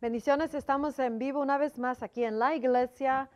Bendiciones, 0.00 0.54
estamos 0.54 0.96
en 1.00 1.18
vivo 1.18 1.40
una 1.40 1.58
vez 1.58 1.76
más 1.76 2.04
aquí 2.04 2.22
en 2.22 2.38
la 2.38 2.54
iglesia. 2.54 3.28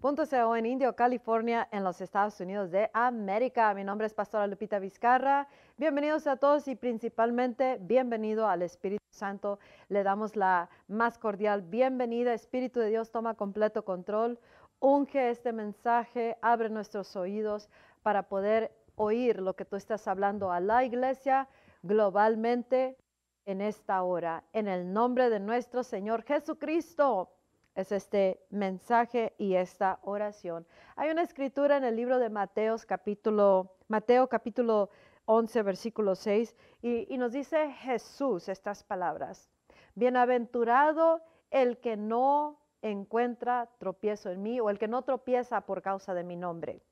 .co 0.00 0.56
en 0.56 0.66
Indio, 0.66 0.96
California, 0.96 1.68
en 1.70 1.84
los 1.84 2.00
Estados 2.00 2.40
Unidos 2.40 2.72
de 2.72 2.90
América. 2.92 3.72
Mi 3.72 3.84
nombre 3.84 4.08
es 4.08 4.14
Pastora 4.14 4.48
Lupita 4.48 4.80
Vizcarra. 4.80 5.46
Bienvenidos 5.76 6.26
a 6.26 6.36
todos 6.36 6.66
y 6.66 6.74
principalmente 6.74 7.78
bienvenido 7.80 8.48
al 8.48 8.62
Espíritu 8.62 9.04
Santo. 9.10 9.60
Le 9.88 10.02
damos 10.02 10.34
la 10.34 10.68
más 10.88 11.18
cordial 11.18 11.62
bienvenida. 11.62 12.34
Espíritu 12.34 12.80
de 12.80 12.90
Dios 12.90 13.12
toma 13.12 13.34
completo 13.34 13.84
control. 13.84 14.40
Unge 14.80 15.30
este 15.30 15.52
mensaje, 15.52 16.36
abre 16.42 16.68
nuestros 16.68 17.14
oídos 17.14 17.68
para 18.02 18.24
poder 18.24 18.72
oír 18.96 19.38
lo 19.40 19.54
que 19.54 19.64
tú 19.64 19.76
estás 19.76 20.08
hablando 20.08 20.50
a 20.50 20.58
la 20.58 20.82
iglesia 20.82 21.48
globalmente 21.84 22.96
en 23.48 23.62
esta 23.62 24.02
hora. 24.02 24.44
En 24.52 24.68
el 24.68 24.92
nombre 24.92 25.30
de 25.30 25.40
nuestro 25.40 25.82
Señor 25.82 26.22
Jesucristo 26.22 27.30
es 27.74 27.92
este 27.92 28.44
mensaje 28.50 29.34
y 29.38 29.54
esta 29.54 30.00
oración. 30.02 30.66
Hay 30.96 31.10
una 31.10 31.22
escritura 31.22 31.78
en 31.78 31.84
el 31.84 31.96
libro 31.96 32.18
de 32.18 32.28
Mateos 32.28 32.84
capítulo, 32.84 33.78
Mateo 33.88 34.28
capítulo 34.28 34.90
11, 35.24 35.62
versículo 35.62 36.14
6, 36.14 36.54
y, 36.82 37.14
y 37.14 37.16
nos 37.16 37.32
dice 37.32 37.72
Jesús 37.72 38.50
estas 38.50 38.84
palabras. 38.84 39.50
Bienaventurado 39.94 41.22
el 41.50 41.78
que 41.78 41.96
no 41.96 42.60
encuentra 42.82 43.70
tropiezo 43.78 44.30
en 44.30 44.42
mí 44.42 44.60
o 44.60 44.68
el 44.68 44.78
que 44.78 44.88
no 44.88 45.00
tropieza 45.02 45.62
por 45.62 45.80
causa 45.80 46.12
de 46.12 46.22
mi 46.22 46.36
nombre. 46.36 46.82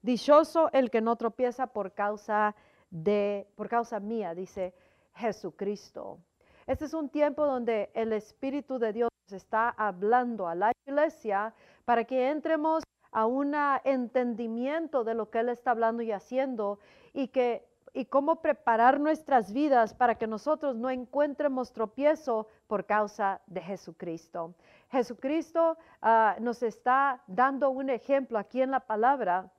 Dichoso 0.00 0.70
el 0.72 0.92
que 0.92 1.00
no 1.00 1.16
tropieza 1.16 1.66
por 1.66 1.92
causa 1.92 2.54
de 2.94 3.48
por 3.56 3.68
causa 3.68 3.98
mía, 3.98 4.32
dice 4.32 4.74
Jesucristo. 5.14 6.18
Este 6.66 6.86
es 6.86 6.94
un 6.94 7.08
tiempo 7.08 7.46
donde 7.46 7.90
el 7.94 8.12
Espíritu 8.12 8.78
de 8.78 8.92
Dios 8.92 9.10
está 9.30 9.68
hablando 9.70 10.48
a 10.48 10.54
la 10.54 10.72
iglesia 10.86 11.54
para 11.84 12.04
que 12.04 12.30
entremos 12.30 12.82
a 13.12 13.26
un 13.26 13.54
entendimiento 13.84 15.04
de 15.04 15.14
lo 15.14 15.30
que 15.30 15.40
Él 15.40 15.48
está 15.50 15.70
hablando 15.70 16.02
y 16.02 16.12
haciendo 16.12 16.78
y 17.12 17.28
que 17.28 17.66
y 17.96 18.06
cómo 18.06 18.42
preparar 18.42 18.98
nuestras 18.98 19.52
vidas 19.52 19.94
para 19.94 20.16
que 20.16 20.26
nosotros 20.26 20.74
no 20.74 20.90
encuentremos 20.90 21.72
tropiezo 21.72 22.48
por 22.66 22.84
causa 22.86 23.40
de 23.46 23.60
Jesucristo. 23.60 24.54
Jesucristo 24.90 25.78
ah, 26.02 26.36
nos 26.40 26.64
está 26.64 27.22
dando 27.28 27.70
un 27.70 27.90
ejemplo 27.90 28.36
aquí 28.36 28.60
en 28.60 28.72
la 28.72 28.80
palabra 28.80 29.52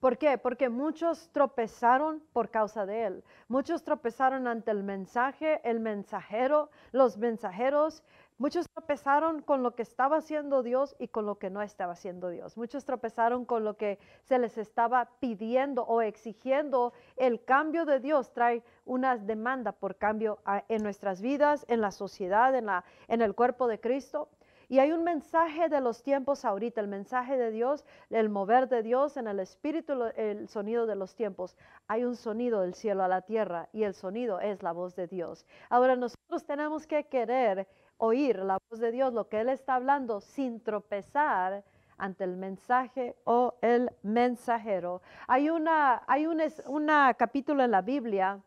¿Por 0.00 0.16
qué? 0.16 0.38
Porque 0.38 0.70
muchos 0.70 1.28
tropezaron 1.30 2.22
por 2.32 2.48
causa 2.48 2.86
de 2.86 3.04
él. 3.04 3.24
Muchos 3.48 3.84
tropezaron 3.84 4.46
ante 4.46 4.70
el 4.70 4.82
mensaje, 4.82 5.60
el 5.62 5.78
mensajero, 5.78 6.70
los 6.90 7.18
mensajeros. 7.18 8.02
Muchos 8.38 8.66
tropezaron 8.70 9.42
con 9.42 9.62
lo 9.62 9.74
que 9.74 9.82
estaba 9.82 10.16
haciendo 10.16 10.62
Dios 10.62 10.96
y 10.98 11.08
con 11.08 11.26
lo 11.26 11.38
que 11.38 11.50
no 11.50 11.60
estaba 11.60 11.92
haciendo 11.92 12.30
Dios. 12.30 12.56
Muchos 12.56 12.86
tropezaron 12.86 13.44
con 13.44 13.62
lo 13.62 13.76
que 13.76 13.98
se 14.22 14.38
les 14.38 14.56
estaba 14.56 15.10
pidiendo 15.20 15.82
o 15.82 16.00
exigiendo. 16.00 16.94
El 17.18 17.44
cambio 17.44 17.84
de 17.84 18.00
Dios 18.00 18.32
trae 18.32 18.62
una 18.86 19.18
demanda 19.18 19.72
por 19.72 19.96
cambio 19.96 20.38
en 20.68 20.82
nuestras 20.82 21.20
vidas, 21.20 21.66
en 21.68 21.82
la 21.82 21.90
sociedad, 21.90 22.54
en, 22.54 22.64
la, 22.64 22.84
en 23.06 23.20
el 23.20 23.34
cuerpo 23.34 23.68
de 23.68 23.78
Cristo. 23.78 24.30
Y 24.70 24.78
hay 24.78 24.92
un 24.92 25.02
mensaje 25.02 25.68
de 25.68 25.80
los 25.80 26.00
tiempos 26.04 26.44
ahorita, 26.44 26.80
el 26.80 26.86
mensaje 26.86 27.36
de 27.36 27.50
Dios, 27.50 27.84
el 28.08 28.28
mover 28.28 28.68
de 28.68 28.84
Dios 28.84 29.16
en 29.16 29.26
el 29.26 29.40
espíritu, 29.40 30.00
el 30.14 30.48
sonido 30.48 30.86
de 30.86 30.94
los 30.94 31.16
tiempos. 31.16 31.56
Hay 31.88 32.04
un 32.04 32.14
sonido 32.14 32.60
del 32.60 32.74
cielo 32.74 33.02
a 33.02 33.08
la 33.08 33.22
tierra 33.22 33.68
y 33.72 33.82
el 33.82 33.94
sonido 33.94 34.38
es 34.38 34.62
la 34.62 34.70
voz 34.70 34.94
de 34.94 35.08
Dios. 35.08 35.44
Ahora 35.70 35.96
nosotros 35.96 36.44
tenemos 36.46 36.86
que 36.86 37.02
querer 37.08 37.66
oír 37.96 38.38
la 38.38 38.58
voz 38.70 38.78
de 38.78 38.92
Dios, 38.92 39.12
lo 39.12 39.28
que 39.28 39.40
Él 39.40 39.48
está 39.48 39.74
hablando, 39.74 40.20
sin 40.20 40.60
tropezar 40.60 41.64
ante 41.98 42.22
el 42.22 42.36
mensaje 42.36 43.16
o 43.24 43.58
el 43.62 43.90
mensajero. 44.04 45.02
Hay 45.26 45.50
una, 45.50 46.04
hay 46.06 46.28
un 46.28 46.40
una 46.66 47.12
capítulo 47.14 47.64
en 47.64 47.72
la 47.72 47.82
Biblia 47.82 48.40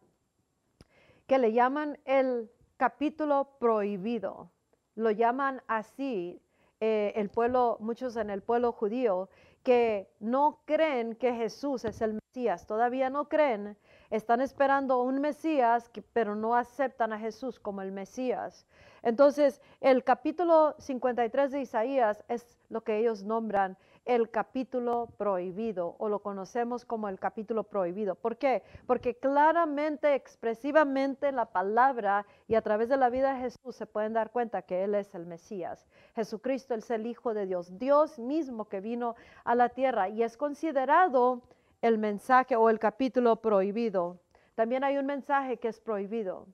que 1.27 1.37
le 1.37 1.51
llaman 1.51 1.99
el 2.05 2.49
capítulo 2.77 3.57
prohibido 3.59 4.52
lo 4.95 5.11
llaman 5.11 5.61
así 5.67 6.41
eh, 6.79 7.13
el 7.15 7.29
pueblo, 7.29 7.77
muchos 7.79 8.15
en 8.17 8.29
el 8.29 8.41
pueblo 8.41 8.71
judío, 8.71 9.29
que 9.63 10.09
no 10.19 10.59
creen 10.65 11.15
que 11.15 11.33
Jesús 11.33 11.85
es 11.85 12.01
el 12.01 12.19
Mesías, 12.35 12.67
todavía 12.67 13.09
no 13.09 13.29
creen, 13.29 13.77
están 14.09 14.41
esperando 14.41 15.01
un 15.01 15.21
Mesías, 15.21 15.89
pero 16.11 16.35
no 16.35 16.55
aceptan 16.55 17.13
a 17.13 17.19
Jesús 17.19 17.59
como 17.59 17.81
el 17.81 17.91
Mesías. 17.91 18.67
Entonces, 19.01 19.61
el 19.79 20.03
capítulo 20.03 20.75
53 20.79 21.51
de 21.51 21.61
Isaías 21.61 22.23
es 22.27 22.57
lo 22.69 22.81
que 22.81 22.97
ellos 22.97 23.23
nombran 23.23 23.77
el 24.05 24.29
capítulo 24.29 25.07
prohibido 25.17 25.95
o 25.97 26.09
lo 26.09 26.19
conocemos 26.19 26.85
como 26.85 27.07
el 27.07 27.19
capítulo 27.19 27.63
prohibido. 27.63 28.15
¿Por 28.15 28.37
qué? 28.37 28.63
Porque 28.85 29.15
claramente, 29.15 30.15
expresivamente 30.15 31.31
la 31.31 31.45
palabra 31.45 32.25
y 32.47 32.55
a 32.55 32.61
través 32.61 32.89
de 32.89 32.97
la 32.97 33.09
vida 33.09 33.33
de 33.33 33.39
Jesús 33.39 33.75
se 33.75 33.85
pueden 33.85 34.13
dar 34.13 34.31
cuenta 34.31 34.63
que 34.63 34.83
Él 34.83 34.95
es 34.95 35.15
el 35.15 35.25
Mesías. 35.25 35.87
Jesucristo 36.15 36.73
es 36.73 36.89
el 36.91 37.07
Hijo 37.07 37.33
de 37.33 37.45
Dios, 37.45 37.77
Dios 37.77 38.19
mismo 38.19 38.65
que 38.65 38.81
vino 38.81 39.15
a 39.45 39.55
la 39.55 39.69
tierra 39.69 40.09
y 40.09 40.23
es 40.23 40.35
considerado 40.37 41.41
el 41.81 41.97
mensaje 41.97 42.55
o 42.55 42.69
el 42.69 42.79
capítulo 42.79 43.37
prohibido. 43.37 44.19
También 44.55 44.83
hay 44.83 44.97
un 44.97 45.05
mensaje 45.05 45.57
que 45.57 45.69
es 45.69 45.79
prohibido. 45.79 46.47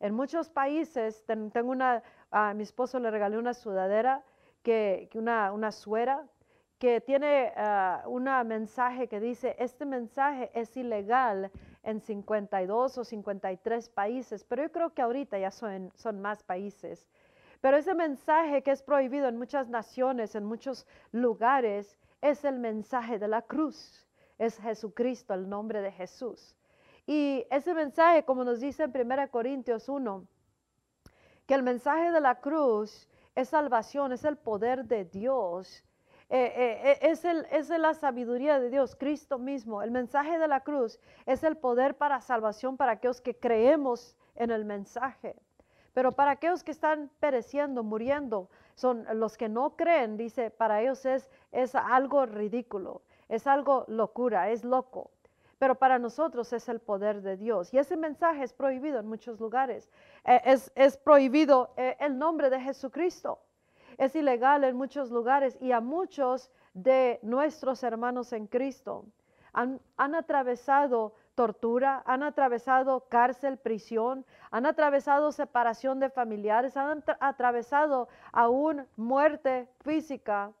En 0.00 0.14
muchos 0.14 0.50
países, 0.50 1.24
tengo 1.26 1.70
una, 1.70 2.02
a 2.30 2.54
mi 2.54 2.64
esposo 2.64 2.98
le 2.98 3.10
regalé 3.10 3.38
una 3.38 3.54
sudadera, 3.54 4.24
que, 4.62 5.08
una, 5.14 5.52
una 5.52 5.72
suera 5.72 6.26
que 6.82 7.00
tiene 7.00 7.52
uh, 7.56 8.10
un 8.10 8.24
mensaje 8.24 9.06
que 9.06 9.20
dice, 9.20 9.54
este 9.60 9.86
mensaje 9.86 10.50
es 10.52 10.76
ilegal 10.76 11.48
en 11.84 12.00
52 12.00 12.98
o 12.98 13.04
53 13.04 13.88
países, 13.90 14.42
pero 14.42 14.64
yo 14.64 14.72
creo 14.72 14.92
que 14.92 15.00
ahorita 15.00 15.38
ya 15.38 15.52
son, 15.52 15.92
son 15.94 16.20
más 16.20 16.42
países. 16.42 17.08
Pero 17.60 17.76
ese 17.76 17.94
mensaje 17.94 18.64
que 18.64 18.72
es 18.72 18.82
prohibido 18.82 19.28
en 19.28 19.38
muchas 19.38 19.68
naciones, 19.68 20.34
en 20.34 20.44
muchos 20.44 20.84
lugares, 21.12 21.96
es 22.20 22.44
el 22.44 22.58
mensaje 22.58 23.20
de 23.20 23.28
la 23.28 23.42
cruz. 23.42 24.04
Es 24.36 24.58
Jesucristo, 24.58 25.34
el 25.34 25.48
nombre 25.48 25.82
de 25.82 25.92
Jesús. 25.92 26.56
Y 27.06 27.46
ese 27.52 27.74
mensaje, 27.74 28.24
como 28.24 28.42
nos 28.42 28.58
dice 28.58 28.82
en 28.82 28.90
1 28.90 29.30
Corintios 29.30 29.88
1, 29.88 30.26
que 31.46 31.54
el 31.54 31.62
mensaje 31.62 32.10
de 32.10 32.20
la 32.20 32.40
cruz 32.40 33.08
es 33.36 33.50
salvación, 33.50 34.10
es 34.10 34.24
el 34.24 34.36
poder 34.36 34.84
de 34.86 35.04
Dios 35.04 35.84
eh, 36.34 36.50
eh, 36.56 36.92
eh, 36.92 36.98
es, 37.10 37.26
el, 37.26 37.46
es 37.50 37.68
la 37.68 37.92
sabiduría 37.92 38.58
de 38.58 38.70
Dios, 38.70 38.96
Cristo 38.96 39.38
mismo. 39.38 39.82
El 39.82 39.90
mensaje 39.90 40.38
de 40.38 40.48
la 40.48 40.60
cruz 40.60 40.98
es 41.26 41.44
el 41.44 41.58
poder 41.58 41.94
para 41.98 42.22
salvación 42.22 42.78
para 42.78 42.92
aquellos 42.92 43.20
que 43.20 43.36
creemos 43.36 44.16
en 44.34 44.50
el 44.50 44.64
mensaje. 44.64 45.36
Pero 45.92 46.12
para 46.12 46.30
aquellos 46.30 46.64
que 46.64 46.70
están 46.70 47.10
pereciendo, 47.20 47.82
muriendo, 47.82 48.48
son 48.76 49.04
los 49.12 49.36
que 49.36 49.50
no 49.50 49.76
creen, 49.76 50.16
dice, 50.16 50.50
para 50.50 50.80
ellos 50.80 51.04
es, 51.04 51.28
es 51.50 51.74
algo 51.74 52.24
ridículo, 52.24 53.02
es 53.28 53.46
algo 53.46 53.84
locura, 53.88 54.48
es 54.48 54.64
loco. 54.64 55.10
Pero 55.58 55.74
para 55.74 55.98
nosotros 55.98 56.50
es 56.54 56.66
el 56.70 56.80
poder 56.80 57.20
de 57.20 57.36
Dios. 57.36 57.74
Y 57.74 57.78
ese 57.78 57.98
mensaje 57.98 58.42
es 58.42 58.54
prohibido 58.54 59.00
en 59.00 59.06
muchos 59.06 59.38
lugares. 59.38 59.90
es, 60.24 60.72
es 60.76 60.96
prohibido 60.96 61.74
el 61.76 62.18
nombre 62.18 62.48
de 62.48 62.58
Jesucristo 62.58 63.38
es 63.98 64.14
ilegal 64.16 64.64
en 64.64 64.76
muchos 64.76 65.10
lugares 65.10 65.56
y 65.60 65.72
a 65.72 65.80
muchos 65.80 66.50
de 66.74 67.18
nuestros 67.22 67.82
hermanos 67.82 68.32
en 68.32 68.46
Cristo 68.46 69.06
han, 69.52 69.80
atravesado 69.96 71.14
tortura, 71.34 72.02
han 72.06 72.22
atravesado 72.22 73.06
cárcel, 73.08 73.58
prisión, 73.58 74.24
han 74.50 74.66
atravesado 74.66 75.32
separación 75.32 76.00
de 76.00 76.10
familiares, 76.10 76.76
han 76.76 77.04
atravesado 77.20 78.08
aún 78.32 78.86
muerte 78.96 79.68
física 79.80 80.52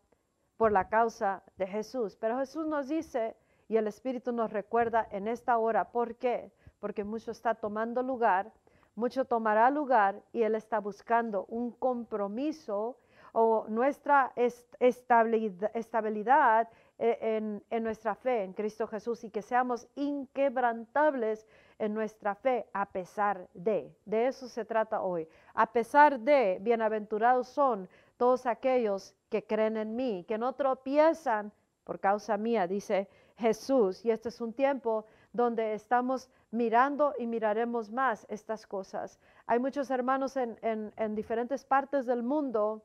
por 0.56 0.72
la 0.72 0.88
causa 0.88 1.42
de 1.56 1.66
Jesús. 1.66 2.16
Pero 2.16 2.38
Jesús 2.38 2.66
nos 2.66 2.88
dice 2.88 3.36
y 3.68 3.76
el 3.76 3.86
Espíritu 3.86 4.32
nos 4.32 4.52
recuerda 4.52 5.06
en 5.10 5.28
esta 5.28 5.58
hora, 5.58 5.90
¿por 5.90 6.16
qué? 6.16 6.52
Porque 6.78 7.04
mucho 7.04 7.30
está 7.30 7.54
tomando 7.54 8.02
lugar, 8.02 8.52
mucho 8.94 9.24
tomará 9.24 9.70
lugar 9.70 10.22
y 10.32 10.42
Él 10.42 10.54
está 10.54 10.80
buscando 10.80 11.46
un 11.46 11.70
compromiso 11.70 12.98
o 13.32 13.66
nuestra 13.68 14.32
estabilidad 14.36 16.68
e, 16.98 17.62
en, 17.70 17.82
nuestra 17.82 18.14
fe 18.14 18.44
en 18.44 18.52
Cristo 18.52 18.86
Jesús 18.86 19.24
y 19.24 19.30
que 19.30 19.42
seamos 19.42 19.88
inquebrantables 19.96 21.46
en 21.78 21.94
nuestra 21.94 22.34
fe 22.34 22.66
a 22.72 22.86
pesar 22.86 23.48
de. 23.54 23.94
De 24.04 24.26
eso 24.26 24.48
se 24.48 24.64
trata 24.64 25.02
hoy. 25.02 25.26
A 25.54 25.72
pesar 25.72 26.20
de, 26.20 26.58
bienaventurados 26.60 27.48
son 27.48 27.88
todos 28.16 28.46
aquellos 28.46 29.14
que 29.30 29.44
creen 29.44 29.76
en 29.78 29.96
mí, 29.96 30.24
que 30.28 30.38
no 30.38 30.52
tropiezan 30.52 31.50
por 31.84 31.98
causa 31.98 32.36
mía, 32.36 32.66
dice 32.66 33.08
Jesús. 33.36 34.04
Y 34.04 34.10
este 34.10 34.28
es 34.28 34.40
un 34.40 34.52
tiempo 34.52 35.06
donde 35.32 35.72
estamos 35.72 36.28
mirando 36.50 37.14
y 37.18 37.26
miraremos 37.26 37.90
más 37.90 38.26
estas 38.28 38.66
cosas. 38.66 39.18
Hay 39.46 39.58
muchos 39.58 39.90
hermanos 39.90 40.36
en, 40.36 40.58
en 40.62 41.14
diferentes 41.14 41.64
partes 41.64 42.04
del 42.04 42.22
mundo 42.22 42.84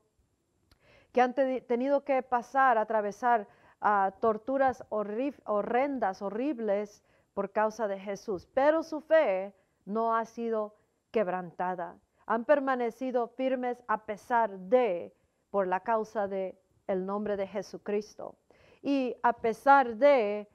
que 1.17 1.23
han 1.23 1.33
tenido 1.33 2.03
que 2.03 2.21
pasar, 2.21 2.77
atravesar 2.77 3.47
uh, 3.81 4.11
torturas 4.19 4.83
horrendas, 4.89 6.21
horribles 6.21 7.03
por 7.33 7.51
causa 7.51 7.87
de 7.87 7.99
Jesús, 7.99 8.47
pero 8.53 8.83
su 8.83 9.01
fe 9.01 9.51
no 9.83 10.15
ha 10.15 10.25
sido 10.25 10.75
quebrantada. 11.09 11.97
Han 12.27 12.45
permanecido 12.45 13.29
firmes 13.29 13.83
a 13.87 14.05
pesar 14.05 14.59
de, 14.59 15.11
por 15.49 15.65
la 15.65 15.79
causa 15.79 16.27
de 16.27 16.55
el 16.85 17.03
nombre 17.03 17.35
de 17.35 17.47
Jesucristo. 17.47 18.35
Y 18.83 19.15
a 19.23 19.33
pesar 19.33 19.95
de 19.95 20.47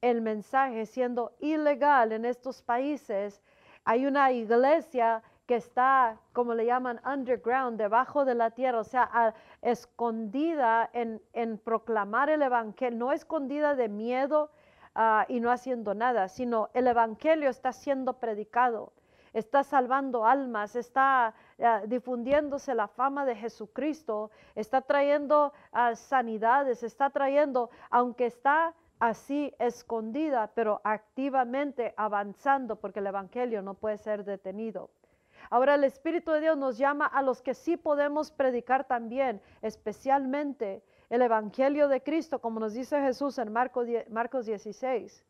el 0.00 0.20
mensaje 0.20 0.86
siendo 0.86 1.36
ilegal 1.38 2.10
en 2.10 2.24
estos 2.24 2.60
países, 2.60 3.40
hay 3.84 4.04
una 4.04 4.32
iglesia 4.32 5.22
que 5.48 5.56
está, 5.56 6.18
como 6.34 6.52
le 6.52 6.66
llaman, 6.66 7.00
underground, 7.10 7.78
debajo 7.78 8.26
de 8.26 8.34
la 8.34 8.50
tierra, 8.50 8.80
o 8.80 8.84
sea, 8.84 9.34
escondida 9.62 10.90
en, 10.92 11.58
proclamar 11.64 12.28
el 12.28 12.42
Evangelio, 12.42 12.98
no 12.98 13.12
escondida 13.14 13.74
de 13.74 13.88
miedo 13.88 14.50
ah, 14.94 15.24
y 15.26 15.40
no 15.40 15.50
haciendo 15.50 15.94
nada, 15.94 16.28
sino 16.28 16.68
el 16.74 16.86
Evangelio 16.86 17.48
está 17.48 17.72
siendo 17.72 18.20
predicado, 18.20 18.92
está 19.32 19.64
salvando 19.64 20.26
almas, 20.26 20.76
está 20.76 21.32
ah, 21.62 21.80
difundiéndose 21.86 22.74
la 22.74 22.86
fama 22.86 23.24
de 23.24 23.34
Jesucristo, 23.34 24.30
está 24.54 24.82
trayendo 24.82 25.54
ah, 25.72 25.94
sanidades, 25.94 26.82
está 26.82 27.08
trayendo, 27.08 27.70
aunque 27.88 28.26
está 28.26 28.74
así 28.98 29.54
escondida, 29.58 30.50
pero 30.54 30.82
activamente 30.84 31.94
avanzando, 31.96 32.76
porque 32.76 32.98
el 32.98 33.06
Evangelio 33.06 33.62
no 33.62 33.72
puede 33.72 33.96
ser 33.96 34.26
detenido. 34.26 34.90
Ahora 35.50 35.74
el 35.74 35.84
Espíritu 35.84 36.30
de 36.32 36.40
Dios 36.40 36.58
nos 36.58 36.78
llama 36.78 37.06
a 37.06 37.22
los 37.22 37.42
que 37.42 37.54
sí 37.54 37.76
podemos 37.76 38.30
predicar 38.30 38.84
también, 38.84 39.40
especialmente 39.62 40.82
el 41.10 41.22
Evangelio 41.22 41.88
de 41.88 42.02
Cristo, 42.02 42.40
como 42.40 42.60
nos 42.60 42.74
dice 42.74 43.00
Jesús 43.00 43.38
en 43.38 43.52
Marcos 43.52 44.46
16. 44.46 45.24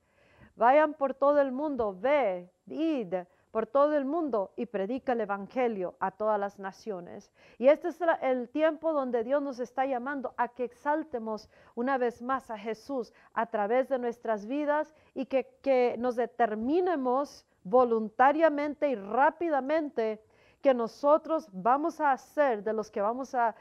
Vayan 0.56 0.94
por 0.94 1.14
todo 1.14 1.40
el 1.40 1.52
mundo, 1.52 1.96
ve, 1.98 2.50
id 2.66 3.14
por 3.50 3.66
todo 3.66 3.96
el 3.96 4.04
mundo 4.04 4.52
y 4.56 4.66
predica 4.66 5.12
el 5.12 5.22
Evangelio 5.22 5.96
a 6.00 6.10
todas 6.10 6.38
las 6.38 6.58
naciones. 6.58 7.32
Y 7.56 7.68
este 7.68 7.88
es 7.88 7.98
el 8.20 8.48
tiempo 8.50 8.92
donde 8.92 9.24
Dios 9.24 9.42
nos 9.42 9.58
está 9.58 9.86
llamando 9.86 10.34
a 10.36 10.48
que 10.48 10.64
exaltemos 10.64 11.48
una 11.74 11.96
vez 11.96 12.20
más 12.20 12.50
a 12.50 12.58
Jesús 12.58 13.12
a 13.32 13.46
través 13.46 13.88
de 13.88 13.98
nuestras 13.98 14.46
vidas 14.46 14.94
y 15.14 15.26
que, 15.26 15.58
que 15.62 15.96
nos 15.98 16.16
determinemos 16.16 17.46
voluntariamente 17.68 18.88
y 18.88 18.94
rápidamente 18.94 20.20
que 20.62 20.74
nosotros 20.74 21.48
vamos 21.52 22.00
a 22.00 22.12
hacer 22.12 22.62
de 22.64 22.72
los 22.72 22.90
que 22.90 23.00
vamos 23.00 23.34
a, 23.34 23.54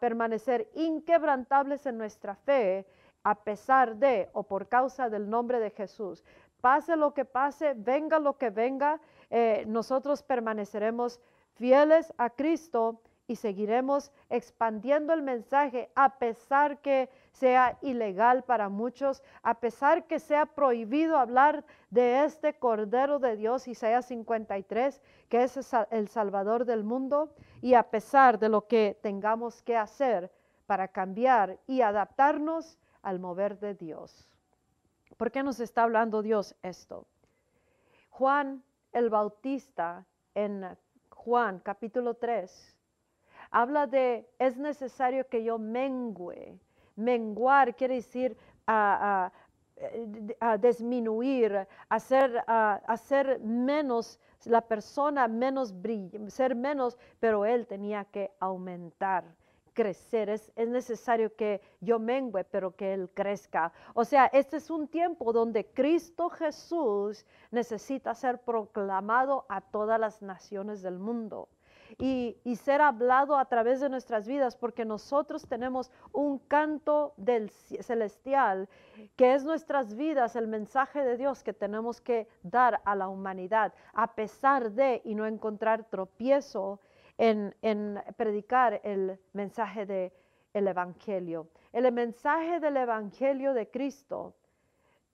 permanecer 0.00 0.70
inquebrantables 0.74 1.86
en 1.86 1.98
nuestra 1.98 2.36
fe 2.36 2.86
a 3.24 3.34
pesar 3.34 3.96
de 3.96 4.28
o 4.32 4.42
por 4.42 4.68
causa 4.68 5.08
del 5.08 5.28
nombre 5.28 5.58
de 5.58 5.70
Jesús. 5.70 6.22
Pase 6.60 6.94
lo 6.96 7.14
que 7.14 7.24
pase, 7.24 7.74
venga 7.74 8.18
lo 8.18 8.36
que 8.36 8.50
venga, 8.50 9.00
eh, 9.30 9.64
nosotros 9.66 10.22
permaneceremos 10.22 11.20
fieles 11.54 12.12
a 12.18 12.30
Cristo 12.30 13.00
y 13.26 13.36
seguiremos 13.36 14.12
expandiendo 14.28 15.12
el 15.12 15.22
mensaje 15.22 15.90
a 15.94 16.18
pesar 16.18 16.80
que 16.80 17.08
sea 17.32 17.78
ilegal 17.82 18.44
para 18.44 18.68
muchos, 18.68 19.22
a 19.42 19.54
pesar 19.60 20.06
que 20.06 20.18
sea 20.18 20.46
prohibido 20.46 21.18
hablar 21.18 21.64
de 21.90 22.24
este 22.24 22.58
Cordero 22.58 23.18
de 23.18 23.36
Dios, 23.36 23.66
Isaías 23.68 24.06
53, 24.06 25.02
que 25.28 25.42
es 25.42 25.58
el 25.90 26.08
Salvador 26.08 26.64
del 26.64 26.84
mundo, 26.84 27.34
y 27.60 27.74
a 27.74 27.84
pesar 27.84 28.38
de 28.38 28.48
lo 28.48 28.66
que 28.66 28.98
tengamos 29.02 29.62
que 29.62 29.76
hacer 29.76 30.30
para 30.66 30.88
cambiar 30.88 31.58
y 31.66 31.80
adaptarnos 31.80 32.78
al 33.02 33.18
mover 33.18 33.58
de 33.58 33.74
Dios. 33.74 34.28
¿Por 35.16 35.30
qué 35.30 35.42
nos 35.42 35.60
está 35.60 35.82
hablando 35.82 36.22
Dios 36.22 36.54
esto? 36.62 37.06
Juan 38.10 38.62
el 38.92 39.10
Bautista 39.10 40.04
en 40.34 40.76
Juan 41.10 41.60
capítulo 41.60 42.14
3 42.14 42.76
habla 43.52 43.86
de 43.86 44.28
es 44.38 44.56
necesario 44.56 45.28
que 45.28 45.44
yo 45.44 45.58
mengue. 45.58 46.58
Menguar 46.96 47.74
quiere 47.74 47.96
decir 47.96 48.36
disminuir, 50.60 51.66
hacer, 51.88 52.44
hacer 52.46 53.40
menos, 53.40 54.18
la 54.44 54.60
persona 54.60 55.28
menos 55.28 55.74
ser 56.28 56.54
menos, 56.54 56.98
pero 57.20 57.44
él 57.44 57.66
tenía 57.66 58.04
que 58.04 58.32
aumentar 58.38 59.24
crecer, 59.72 60.28
es, 60.28 60.52
es, 60.54 60.68
necesario 60.68 61.34
que 61.34 61.62
yo 61.80 61.98
mengue, 61.98 62.44
pero 62.44 62.76
que 62.76 62.92
Él 62.92 63.08
crezca. 63.14 63.72
O 63.94 64.04
sea, 64.04 64.26
este 64.26 64.58
es 64.58 64.68
un 64.68 64.86
tiempo 64.86 65.32
donde 65.32 65.64
Cristo 65.64 66.28
Jesús 66.28 67.24
necesita 67.50 68.14
ser 68.14 68.38
proclamado 68.42 69.46
a 69.48 69.62
todas 69.62 69.98
las 69.98 70.20
naciones 70.20 70.82
del 70.82 70.98
mundo 70.98 71.48
y, 71.98 72.36
ser 72.56 72.80
hablado 72.80 73.36
a 73.36 73.46
través 73.46 73.80
de 73.80 73.88
nuestras 73.88 74.26
vidas, 74.26 74.56
porque 74.56 74.84
nosotros 74.84 75.46
tenemos 75.46 75.90
un 76.12 76.38
canto 76.38 77.14
del 77.16 77.50
celestial, 77.50 78.68
que 79.16 79.34
es 79.34 79.44
nuestras 79.44 79.96
vidas, 79.96 80.36
el 80.36 80.46
mensaje 80.46 81.02
de 81.04 81.16
Dios 81.16 81.42
que 81.42 81.52
tenemos 81.52 82.00
que 82.00 82.28
dar 82.42 82.80
a 82.84 82.94
la 82.94 83.08
humanidad, 83.08 83.72
a 83.92 84.14
pesar 84.14 84.72
de 84.72 85.02
y 85.04 85.14
no 85.14 85.26
encontrar 85.26 85.84
tropiezo 85.84 86.80
en, 87.18 87.54
predicar 88.16 88.80
el 88.84 89.18
mensaje 89.32 89.86
del 89.86 90.12
el 90.54 90.68
Evangelio. 90.68 91.48
El 91.72 91.90
mensaje 91.92 92.60
del 92.60 92.76
Evangelio 92.76 93.54
de 93.54 93.70
Cristo 93.70 94.34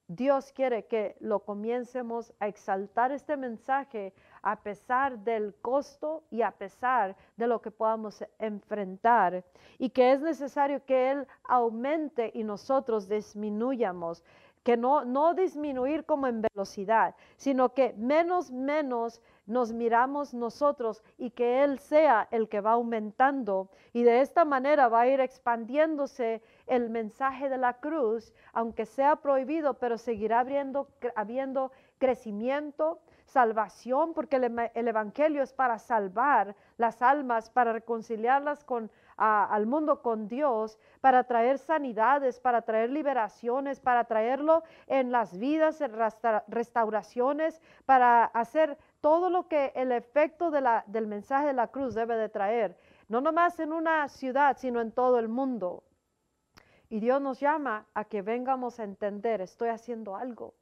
Dios 0.09 0.53
quiere 0.53 0.87
que 0.87 1.17
lo 1.21 1.41
comiencemos 1.41 2.33
a 2.41 2.49
exaltar 2.49 3.13
este 3.13 3.37
mensaje 3.37 4.15
a 4.43 4.57
pesar 4.57 5.19
del 5.19 5.55
costo 5.63 6.23
y 6.31 6.43
a 6.43 6.51
pesar 6.51 7.17
de 7.37 7.47
lo 7.47 7.61
que 7.61 7.71
podamos 7.71 8.25
enfrentar 8.39 9.45
y 9.79 9.91
que 9.91 10.13
es 10.13 10.21
necesario 10.21 10.85
que 10.85 11.11
Él 11.11 11.27
aumente 11.45 12.31
y 12.35 12.45
nosotros 12.45 13.09
disminuyamos 13.09 14.25
que 14.69 14.77
no, 14.77 15.05
no 15.05 15.33
disminuir 15.33 16.05
como 16.05 16.27
en 16.27 16.43
velocidad, 16.43 17.15
sino 17.37 17.73
que 17.73 17.95
menos, 17.97 18.51
menos 18.51 19.23
nos 19.47 19.73
miramos 19.73 20.35
nosotros 20.35 21.03
y 21.17 21.31
que 21.31 21.65
Él 21.65 21.79
sea 21.79 22.29
el 22.31 22.51
que 22.51 22.61
va 22.61 22.73
aumentando. 22.73 23.71
Y 23.95 24.03
de 24.03 24.21
esta 24.21 24.45
manera 24.45 24.89
va 24.89 25.01
a 25.01 25.09
ir 25.09 25.21
expandiéndose 25.21 26.43
el 26.67 26.91
mensaje 26.91 27.49
de 27.49 27.57
la 27.57 27.81
cruz, 27.81 28.35
aunque 28.53 28.85
sea 28.85 29.17
prohibido, 29.17 29.75
pero 29.75 29.97
seguirá 29.97 30.41
habiendo, 30.41 30.89
habiendo 31.17 31.73
crecimiento, 31.97 33.01
salvación, 33.29 34.15
porque 34.15 34.37
el, 34.37 34.89
Evangelio 34.89 35.43
es 35.43 35.53
para 35.53 35.79
salvar 35.79 36.57
las 36.77 37.03
almas, 37.03 37.51
para 37.51 37.73
reconciliarlas 37.73 38.65
con, 38.65 38.91
al 39.17 39.67
mundo 39.67 40.03
con 40.03 40.29
Dios, 40.29 40.79
para 41.01 41.25
traer 41.25 41.59
sanidades, 41.59 42.41
para 42.41 42.63
traer 42.63 42.91
liberaciones, 42.91 43.81
para 43.81 44.05
traerlo 44.05 44.63
en 44.87 45.13
las 45.13 45.39
vidas, 45.39 45.81
en 45.81 45.93
restauraciones, 46.49 47.61
para 47.85 48.25
hacer 48.25 48.79
todo 49.01 49.31
lo 49.31 49.47
que 49.47 49.73
el 49.77 49.93
efecto 49.93 50.51
del 50.51 51.07
mensaje 51.07 51.49
de 51.49 51.53
la 51.53 51.69
cruz 51.69 51.95
debe 51.95 52.17
de 52.17 52.29
traer, 52.29 52.77
no 53.09 53.21
nomás 53.21 53.61
en 53.61 53.73
una 53.73 54.09
ciudad, 54.09 54.57
sino 54.59 54.81
en 54.81 54.93
todo 54.93 55.19
el 55.19 55.29
mundo. 55.29 55.85
Y 56.91 57.01
Dios 57.01 57.21
nos 57.21 57.39
llama 57.39 57.87
a 57.93 58.05
que 58.05 58.23
vengamos 58.23 58.81
a 58.81 58.85
entender, 58.85 59.43
estoy 59.43 59.69
haciendo 59.69 60.17
algo 60.17 60.55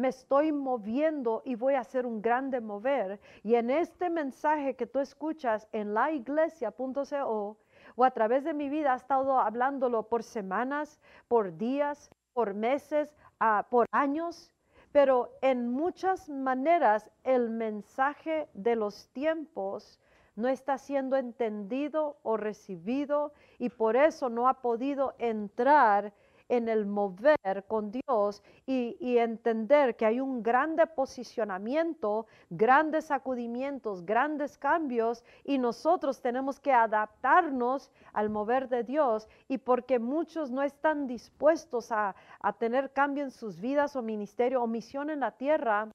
me 0.00 0.08
estoy 0.08 0.50
moviendo 0.50 1.42
y 1.44 1.54
voy 1.54 1.74
a 1.74 1.80
hacer 1.80 2.06
un 2.06 2.22
grande 2.22 2.60
mover. 2.60 3.20
Y 3.42 3.54
en 3.54 3.70
este 3.70 4.08
mensaje 4.08 4.74
que 4.74 4.86
tú 4.86 4.98
escuchas 4.98 5.68
en 5.72 5.92
la 5.92 6.10
iglesia.co 6.10 7.58
o 7.96 8.04
a 8.04 8.10
través 8.10 8.44
de 8.44 8.54
mi 8.54 8.68
vida, 8.68 8.94
ha 8.94 8.96
estado 8.96 9.38
hablándolo 9.38 10.08
por 10.08 10.22
semanas, 10.22 11.00
por 11.28 11.56
días, 11.56 12.10
por 12.32 12.54
meses, 12.54 13.14
ah, 13.40 13.66
por 13.70 13.86
años, 13.92 14.52
pero 14.90 15.36
en 15.42 15.70
muchas 15.70 16.28
maneras 16.28 17.10
el 17.22 17.50
mensaje 17.50 18.48
de 18.54 18.76
los 18.76 19.08
tiempos 19.08 20.00
no 20.34 20.48
está 20.48 20.78
siendo 20.78 21.16
entendido 21.16 22.18
o 22.22 22.36
recibido 22.36 23.32
y 23.58 23.68
por 23.68 23.96
eso 23.96 24.30
no 24.30 24.48
ha 24.48 24.62
podido 24.62 25.14
entrar 25.18 26.14
en 26.50 26.68
el 26.68 26.84
mover 26.84 27.64
con 27.66 27.90
Dios 27.90 28.42
y, 28.66 29.18
entender 29.18 29.96
que 29.96 30.04
hay 30.04 30.20
un 30.20 30.42
grande 30.42 30.86
posicionamiento, 30.86 32.26
grandes 32.50 33.06
sacudimientos, 33.06 34.04
grandes 34.04 34.58
cambios 34.58 35.24
y 35.44 35.58
nosotros 35.58 36.20
tenemos 36.20 36.58
que 36.58 36.72
adaptarnos 36.72 37.90
al 38.12 38.30
mover 38.30 38.68
de 38.68 38.82
Dios 38.82 39.28
y 39.48 39.58
porque 39.58 39.98
muchos 39.98 40.50
no 40.50 40.62
están 40.62 41.06
dispuestos 41.06 41.92
a 41.92 42.14
tener 42.58 42.92
cambio 42.92 43.24
en 43.24 43.30
sus 43.30 43.60
vidas 43.60 43.94
o 43.94 44.02
ministerio 44.02 44.62
o 44.62 44.66
misión 44.66 45.10
en 45.10 45.20
la 45.20 45.30
tierra, 45.32 45.88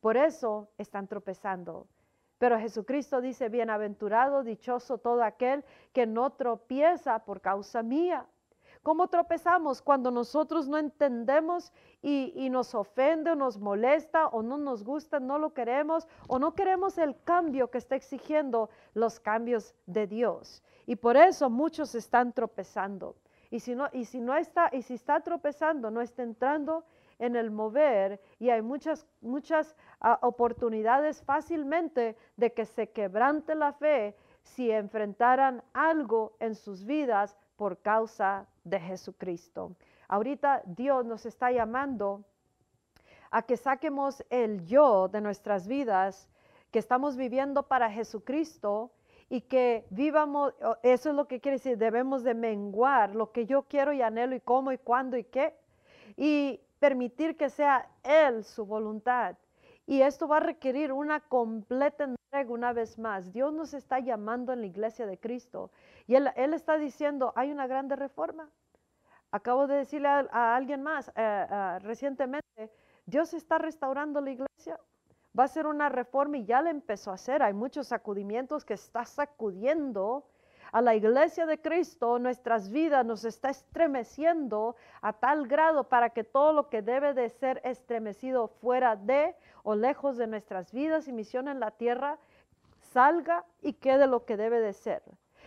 por 0.00 0.16
eso 0.16 0.70
están 0.78 1.06
tropezando. 1.06 1.86
Pero 2.38 2.58
Jesucristo 2.58 3.20
dice, 3.20 3.50
bienaventurado, 3.50 4.42
dichoso 4.42 4.96
todo 4.96 5.22
aquel 5.22 5.62
que 5.92 6.06
no 6.06 6.30
tropieza 6.30 7.18
por 7.18 7.42
causa 7.42 7.82
mía. 7.82 8.26
¿Cómo 8.82 9.08
tropezamos? 9.08 9.82
Cuando 9.82 10.10
nosotros 10.10 10.66
no 10.66 10.78
entendemos 10.78 11.70
y, 12.00 12.48
nos 12.48 12.74
ofende 12.74 13.32
o 13.32 13.34
nos 13.34 13.58
molesta 13.58 14.28
o 14.28 14.42
no 14.42 14.56
nos 14.56 14.84
gusta, 14.84 15.20
no 15.20 15.38
lo 15.38 15.52
queremos 15.52 16.08
o 16.28 16.38
no 16.38 16.54
queremos 16.54 16.96
el 16.96 17.14
cambio 17.22 17.70
que 17.70 17.76
está 17.76 17.94
exigiendo 17.94 18.70
los 18.94 19.20
cambios 19.20 19.74
de 19.84 20.06
Dios. 20.06 20.62
Y 20.86 20.96
por 20.96 21.18
eso 21.18 21.50
muchos 21.50 21.94
están 21.94 22.32
tropezando. 22.32 23.16
Y 23.50 23.60
si 23.60 23.74
no, 23.74 24.36
está, 24.36 24.70
y 24.72 24.80
si 24.80 24.94
está 24.94 25.20
tropezando, 25.20 25.90
no 25.90 26.00
está 26.00 26.22
entrando 26.22 26.84
en 27.18 27.36
el 27.36 27.50
mover 27.50 28.18
y 28.38 28.48
hay 28.48 28.62
muchas, 28.62 29.06
muchas 29.20 29.76
ah, 30.00 30.18
oportunidades 30.22 31.22
fácilmente 31.22 32.16
de 32.36 32.52
que 32.54 32.64
se 32.64 32.90
quebrante 32.90 33.54
la 33.54 33.74
fe 33.74 34.16
si 34.42 34.70
enfrentaran 34.70 35.62
algo 35.74 36.36
en 36.38 36.54
sus 36.54 36.84
vidas 36.84 37.36
por 37.60 37.76
causa 37.82 38.46
de 38.64 38.80
Jesucristo. 38.80 39.76
Ahorita 40.08 40.62
Dios 40.64 41.04
nos 41.04 41.26
está 41.26 41.52
llamando 41.52 42.24
a 43.30 43.42
que 43.42 43.58
saquemos 43.58 44.24
el 44.30 44.64
yo 44.64 45.08
de 45.08 45.20
nuestras 45.20 45.68
vidas, 45.68 46.26
que 46.70 46.78
estamos 46.78 47.18
viviendo 47.18 47.64
para 47.64 47.90
Jesucristo 47.90 48.92
y 49.28 49.42
que 49.42 49.84
vivamos, 49.90 50.54
eso 50.82 51.10
es 51.10 51.14
lo 51.14 51.28
que 51.28 51.38
quiere 51.42 51.58
decir, 51.58 51.76
debemos 51.76 52.24
de 52.24 52.32
menguar 52.32 53.14
lo 53.14 53.30
que 53.30 53.44
yo 53.44 53.64
quiero 53.64 53.92
y 53.92 54.00
anhelo 54.00 54.34
y 54.34 54.40
cómo 54.40 54.72
y 54.72 54.78
cuándo 54.78 55.18
y 55.18 55.24
qué. 55.24 55.54
Y 56.16 56.62
permitir 56.78 57.36
que 57.36 57.50
sea 57.50 57.90
Él 58.02 58.42
su 58.42 58.64
voluntad. 58.64 59.36
Y 59.90 60.02
esto 60.02 60.28
va 60.28 60.36
a 60.36 60.40
requerir 60.40 60.92
una 60.92 61.18
completa 61.18 62.04
entrega 62.04 62.52
una 62.52 62.72
vez 62.72 62.96
más. 62.96 63.32
Dios 63.32 63.52
nos 63.52 63.74
está 63.74 63.98
llamando 63.98 64.52
en 64.52 64.60
la 64.60 64.68
iglesia 64.68 65.04
de 65.04 65.18
Cristo. 65.18 65.72
Y 66.06 66.14
Él, 66.14 66.28
está 66.54 66.78
diciendo, 66.78 67.32
hay 67.34 67.50
una 67.50 67.66
grande 67.66 67.96
reforma. 67.96 68.48
Acabo 69.32 69.66
de 69.66 69.78
decirle 69.78 70.06
a, 70.06 70.54
alguien 70.54 70.84
más 70.84 71.08
eh, 71.08 71.12
eh, 71.16 71.78
recientemente, 71.80 72.70
Dios 73.04 73.34
está 73.34 73.58
restaurando 73.58 74.20
la 74.20 74.30
iglesia. 74.30 74.78
Va 75.36 75.42
a 75.42 75.48
ser 75.48 75.66
una 75.66 75.88
reforma 75.88 76.38
y 76.38 76.44
ya 76.44 76.62
la 76.62 76.70
empezó 76.70 77.10
a 77.10 77.14
hacer. 77.14 77.42
Hay 77.42 77.52
muchos 77.52 77.88
sacudimientos 77.88 78.64
que 78.64 78.74
está 78.74 79.04
sacudiendo 79.04 80.24
a 80.72 80.80
la 80.80 80.94
iglesia 80.94 81.46
de 81.46 81.60
Cristo, 81.60 82.18
nuestras 82.18 82.70
vidas 82.70 83.04
nos 83.04 83.24
está 83.24 83.50
estremeciendo 83.50 84.76
a 85.00 85.12
tal 85.12 85.46
grado 85.46 85.84
para 85.84 86.10
que 86.10 86.24
todo 86.24 86.52
lo 86.52 86.68
que 86.68 86.82
debe 86.82 87.14
de 87.14 87.28
ser 87.28 87.60
estremecido 87.64 88.48
fuera 88.48 88.96
de 88.96 89.34
o 89.62 89.74
lejos 89.74 90.16
de 90.16 90.26
nuestras 90.26 90.72
vidas 90.72 91.08
y 91.08 91.12
misión 91.12 91.48
en 91.48 91.60
la 91.60 91.72
tierra, 91.72 92.18
salga 92.92 93.44
y 93.62 93.74
quede 93.74 94.06
lo 94.06 94.24
que 94.24 94.36
debe 94.36 94.60
de 94.60 94.72
ser. 94.72 95.02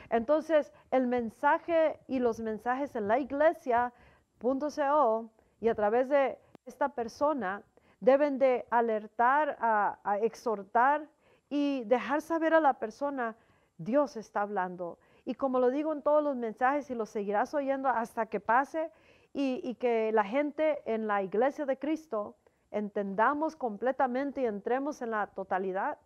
Entonces, 0.10 0.74
el 0.92 1.08
mensaje 1.08 2.00
y 2.08 2.20
los 2.20 2.40
mensajes 2.40 2.96
en 2.96 3.08
la 3.08 3.20
iglesia, 3.20 3.94
.co, 4.40 5.30
y 5.62 5.70
a 5.70 5.76
través 5.76 6.10
de 6.10 6.38
esta 6.66 6.90
persona, 6.90 7.64
deben 8.02 8.38
de 8.38 8.66
alertar, 8.70 9.58
a 9.62 10.20
exhortar 10.22 11.08
y 11.50 11.84
dejar 11.86 12.22
saber 12.22 12.54
a 12.54 12.60
la 12.60 12.74
persona, 12.74 13.36
Dios 13.78 14.18
está 14.18 14.42
hablando. 14.42 14.98
Y 15.26 15.36
como 15.36 15.60
lo 15.60 15.70
digo 15.70 15.94
en 15.94 16.02
todos 16.02 16.24
los 16.24 16.36
mensajes 16.36 16.90
y 16.90 16.96
lo 16.96 17.06
seguirás 17.06 17.54
oyendo 17.54 17.90
hasta 17.90 18.26
que 18.26 18.40
pase 18.40 18.92
y, 19.34 19.76
que 19.76 20.12
la 20.12 20.24
gente 20.24 20.82
en 20.86 21.08
la 21.08 21.24
iglesia 21.24 21.66
de 21.66 21.78
Cristo 21.78 22.36
entendamos 22.72 23.56
completamente 23.56 24.42
y 24.42 24.46
entremos 24.46 25.02
en 25.02 25.12
la 25.12 25.28
totalidad, 25.28 25.98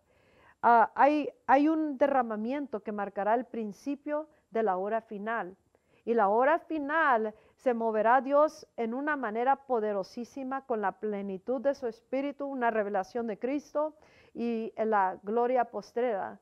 hay, 0.60 1.30
hay 1.46 1.68
un 1.68 1.98
derramamiento 1.98 2.80
que 2.80 2.92
marcará 2.92 3.34
el 3.34 3.44
principio 3.44 4.28
de 4.50 4.62
la 4.62 4.76
hora 4.76 5.00
final. 5.00 5.56
Y 6.04 6.14
la 6.14 6.28
hora 6.28 6.58
final 6.58 7.34
se 7.56 7.74
moverá 7.74 8.20
Dios 8.20 8.66
en 8.76 8.94
una 8.94 9.16
manera 9.16 9.56
poderosísima 9.56 10.64
con 10.64 10.80
la 10.80 10.92
plenitud 10.92 11.60
de 11.60 11.74
su 11.74 11.86
espíritu, 11.86 12.46
una 12.46 12.70
revelación 12.70 13.26
de 13.26 13.38
Cristo 13.38 13.94
y 14.32 14.72
la 14.76 15.18
gloria 15.22 15.66
postrera. 15.66 16.40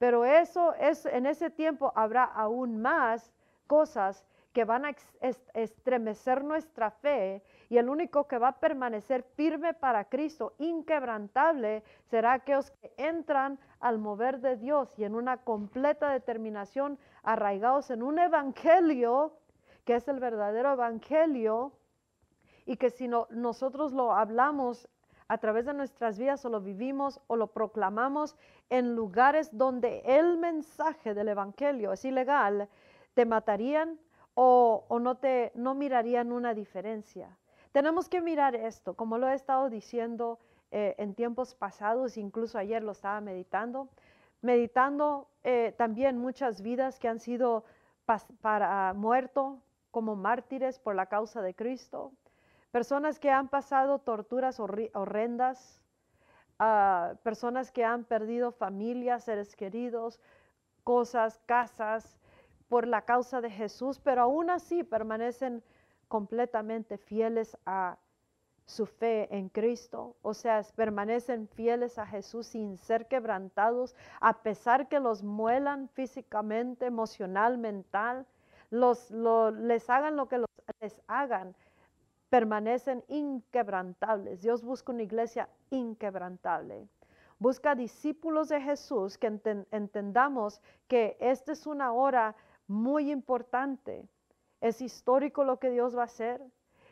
Pero 0.00 0.24
eso 0.24 0.72
es, 0.76 1.04
en 1.04 1.26
ese 1.26 1.50
tiempo 1.50 1.92
habrá 1.94 2.24
aún 2.24 2.80
más 2.80 3.34
cosas 3.66 4.26
que 4.54 4.64
van 4.64 4.86
a 4.86 4.96
estremecer 5.52 6.42
nuestra 6.42 6.90
fe 6.90 7.42
y 7.68 7.76
el 7.76 7.90
único 7.90 8.26
que 8.26 8.38
va 8.38 8.48
a 8.48 8.60
permanecer 8.60 9.22
firme 9.22 9.74
para 9.74 10.06
Cristo, 10.06 10.54
inquebrantable, 10.56 11.84
será 12.06 12.32
aquellos 12.32 12.70
que 12.70 12.94
entran 12.96 13.58
al 13.78 13.98
mover 13.98 14.40
de 14.40 14.56
Dios 14.56 14.98
y 14.98 15.04
en 15.04 15.14
una 15.14 15.36
completa 15.36 16.10
determinación, 16.10 16.98
arraigados 17.22 17.90
en 17.90 18.02
un 18.02 18.18
evangelio, 18.18 19.34
que 19.84 19.96
es 19.96 20.08
el 20.08 20.18
verdadero 20.18 20.72
evangelio, 20.72 21.72
y 22.64 22.78
que 22.78 22.88
si 22.88 23.06
no, 23.06 23.26
nosotros 23.28 23.92
lo 23.92 24.14
hablamos 24.14 24.88
a 25.30 25.38
través 25.38 25.64
de 25.64 25.74
nuestras 25.74 26.18
vidas 26.18 26.44
o 26.44 26.48
lo 26.48 26.60
vivimos 26.60 27.20
o 27.28 27.36
lo 27.36 27.46
proclamamos 27.46 28.34
en 28.68 28.96
lugares 28.96 29.56
donde 29.56 30.02
el 30.04 30.36
mensaje 30.38 31.14
del 31.14 31.28
Evangelio 31.28 31.92
es 31.92 32.04
ilegal, 32.04 32.68
te 33.14 33.24
matarían 33.26 33.96
o, 34.34 34.84
no, 35.00 35.18
te, 35.18 35.52
no 35.54 35.76
mirarían 35.76 36.32
una 36.32 36.52
diferencia. 36.52 37.38
Tenemos 37.70 38.08
que 38.08 38.20
mirar 38.20 38.56
esto, 38.56 38.94
como 38.94 39.18
lo 39.18 39.28
he 39.28 39.34
estado 39.34 39.70
diciendo 39.70 40.40
eh, 40.72 40.96
en 40.98 41.14
tiempos 41.14 41.54
pasados, 41.54 42.16
incluso 42.16 42.58
ayer 42.58 42.82
lo 42.82 42.90
estaba 42.90 43.20
meditando, 43.20 43.88
meditando 44.42 45.28
eh, 45.44 45.72
también 45.78 46.18
muchas 46.18 46.60
vidas 46.60 46.98
que 46.98 47.06
han 47.06 47.20
sido 47.20 47.62
para 48.40 48.92
muerto 48.94 49.62
como 49.92 50.16
mártires 50.16 50.80
por 50.80 50.96
la 50.96 51.06
causa 51.06 51.40
de 51.40 51.54
Cristo, 51.54 52.10
personas 52.70 53.18
que 53.18 53.30
han 53.30 53.48
pasado 53.48 53.98
torturas 53.98 54.60
horrendas, 54.60 55.82
uh, 56.60 57.16
personas 57.22 57.70
que 57.72 57.84
han 57.84 58.04
perdido 58.04 58.52
familias, 58.52 59.24
seres 59.24 59.56
queridos, 59.56 60.20
cosas, 60.84 61.40
casas, 61.46 62.20
por 62.68 62.86
la 62.86 63.02
causa 63.02 63.40
de 63.40 63.50
Jesús, 63.50 63.98
pero 63.98 64.22
aún 64.22 64.48
así 64.48 64.84
permanecen 64.84 65.62
completamente 66.06 66.98
fieles 66.98 67.58
a 67.66 67.98
su 68.64 68.86
fe 68.86 69.28
en 69.36 69.48
Cristo, 69.48 70.16
o 70.22 70.32
sea, 70.32 70.62
permanecen 70.76 71.48
fieles 71.48 71.98
a 71.98 72.06
Jesús 72.06 72.46
sin 72.46 72.76
ser 72.76 73.08
quebrantados, 73.08 73.96
a 74.20 74.42
pesar 74.42 74.88
que 74.88 75.00
los 75.00 75.24
muelan 75.24 75.88
físicamente, 75.88 76.86
emocional, 76.86 77.58
mental, 77.58 78.26
los, 78.70 79.10
les 79.10 79.90
hagan 79.90 80.14
lo 80.14 80.28
que 80.28 80.44
les 80.80 81.02
hagan, 81.08 81.56
permanecen 82.30 83.04
inquebrantables. 83.08 84.40
Dios 84.40 84.62
busca 84.62 84.92
una 84.92 85.02
iglesia 85.02 85.48
inquebrantable. 85.70 86.88
Busca 87.38 87.74
discípulos 87.74 88.48
de 88.48 88.60
Jesús 88.60 89.18
que 89.18 89.26
entendamos 89.70 90.60
que 90.88 91.16
esta 91.20 91.52
es 91.52 91.66
una 91.66 91.92
hora 91.92 92.36
muy 92.66 93.10
importante. 93.10 94.06
Es 94.60 94.80
histórico 94.80 95.42
lo 95.44 95.58
que 95.58 95.70
Dios 95.70 95.96
va 95.96 96.02
a 96.02 96.04
hacer. 96.04 96.40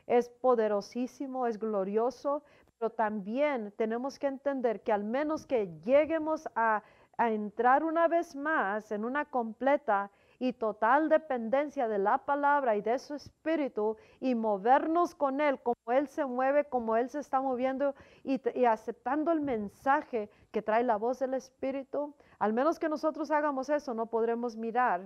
Es 0.06 0.28
poderosísimo, 0.28 1.46
es 1.46 1.58
glorioso, 1.58 2.42
pero 2.78 2.90
también 2.90 3.72
tenemos 3.76 4.18
que 4.18 4.26
entender 4.26 4.82
que 4.82 4.92
al 4.92 5.04
menos 5.04 5.46
que 5.46 5.68
lleguemos 5.84 6.48
a, 6.54 6.82
a 7.18 7.30
entrar 7.30 7.84
una 7.84 8.08
vez 8.08 8.34
más 8.34 8.90
en 8.90 9.04
una 9.04 9.26
completa 9.26 10.10
y 10.38 10.52
total 10.52 11.08
dependencia 11.08 11.88
de 11.88 11.98
la 11.98 12.18
palabra 12.18 12.76
y 12.76 12.82
de 12.82 12.98
su 12.98 13.14
espíritu 13.14 13.96
y 14.20 14.34
movernos 14.34 15.14
con 15.14 15.40
Él 15.40 15.60
como 15.60 15.92
Él 15.92 16.06
se 16.06 16.24
mueve, 16.24 16.64
como 16.64 16.96
Él 16.96 17.08
se 17.10 17.18
está 17.18 17.40
moviendo 17.40 17.94
y, 18.22 18.64
aceptando 18.64 19.32
el 19.32 19.40
mensaje 19.40 20.30
que 20.52 20.62
trae 20.62 20.84
la 20.84 20.96
voz 20.96 21.18
del 21.18 21.34
espíritu, 21.34 22.14
al 22.38 22.52
menos 22.52 22.78
que 22.78 22.88
nosotros 22.88 23.30
hagamos 23.30 23.68
eso, 23.68 23.94
no 23.94 24.06
podremos 24.06 24.56
mirar 24.56 25.02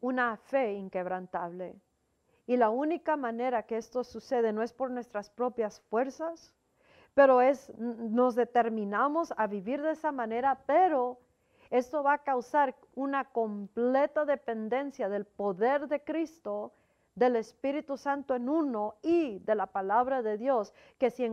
una 0.00 0.36
fe 0.36 0.72
inquebrantable. 0.72 1.76
Y 2.46 2.56
la 2.56 2.70
única 2.70 3.16
manera 3.16 3.64
que 3.64 3.76
esto 3.76 4.04
sucede 4.04 4.52
no 4.52 4.62
es 4.62 4.72
por 4.72 4.90
nuestras 4.90 5.28
propias 5.28 5.80
fuerzas, 5.82 6.54
pero 7.12 7.42
es 7.42 7.70
nos 7.76 8.34
determinamos 8.36 9.34
a 9.36 9.46
vivir 9.46 9.82
de 9.82 9.90
esa 9.90 10.12
manera, 10.12 10.62
pero 10.64 11.18
esto 11.70 12.02
va 12.02 12.14
a 12.14 12.22
causar 12.24 12.74
una 12.94 13.24
completa 13.24 14.24
dependencia 14.24 15.08
del 15.08 15.24
poder 15.24 15.88
de 15.88 16.02
Cristo 16.02 16.72
del 17.18 17.36
Espíritu 17.36 17.96
Santo 17.96 18.34
en 18.34 18.48
uno 18.48 18.94
y 19.02 19.40
de 19.40 19.54
la 19.54 19.66
palabra 19.66 20.22
de 20.22 20.38
Dios, 20.38 20.72
que 20.98 21.10
si 21.10 21.28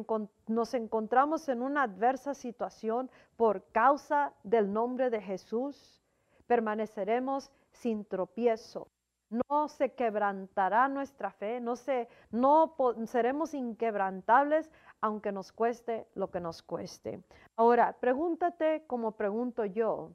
nos 0.47 0.73
encontramos 0.73 1.47
en 1.47 1.61
una 1.61 1.83
adversa 1.83 2.33
situación 2.33 3.09
por 3.37 3.63
causa 3.71 4.33
del 4.43 4.73
nombre 4.73 5.09
de 5.09 5.21
Jesús, 5.21 6.01
permaneceremos 6.47 7.51
sin 7.71 8.03
tropiezo. 8.03 8.87
No 9.29 9.67
se 9.67 9.93
quebrantará 9.93 10.87
nuestra 10.87 11.31
fe, 11.31 11.59
no, 11.59 11.75
se, 11.75 12.07
no 12.31 12.75
seremos 13.05 13.53
inquebrantables 13.53 14.71
aunque 15.01 15.31
nos 15.31 15.51
cueste 15.51 16.07
lo 16.15 16.31
que 16.31 16.39
nos 16.39 16.61
cueste. 16.63 17.23
Ahora, 17.55 17.95
pregúntate 17.99 18.85
como 18.87 19.11
pregunto 19.11 19.65
yo. 19.65 20.11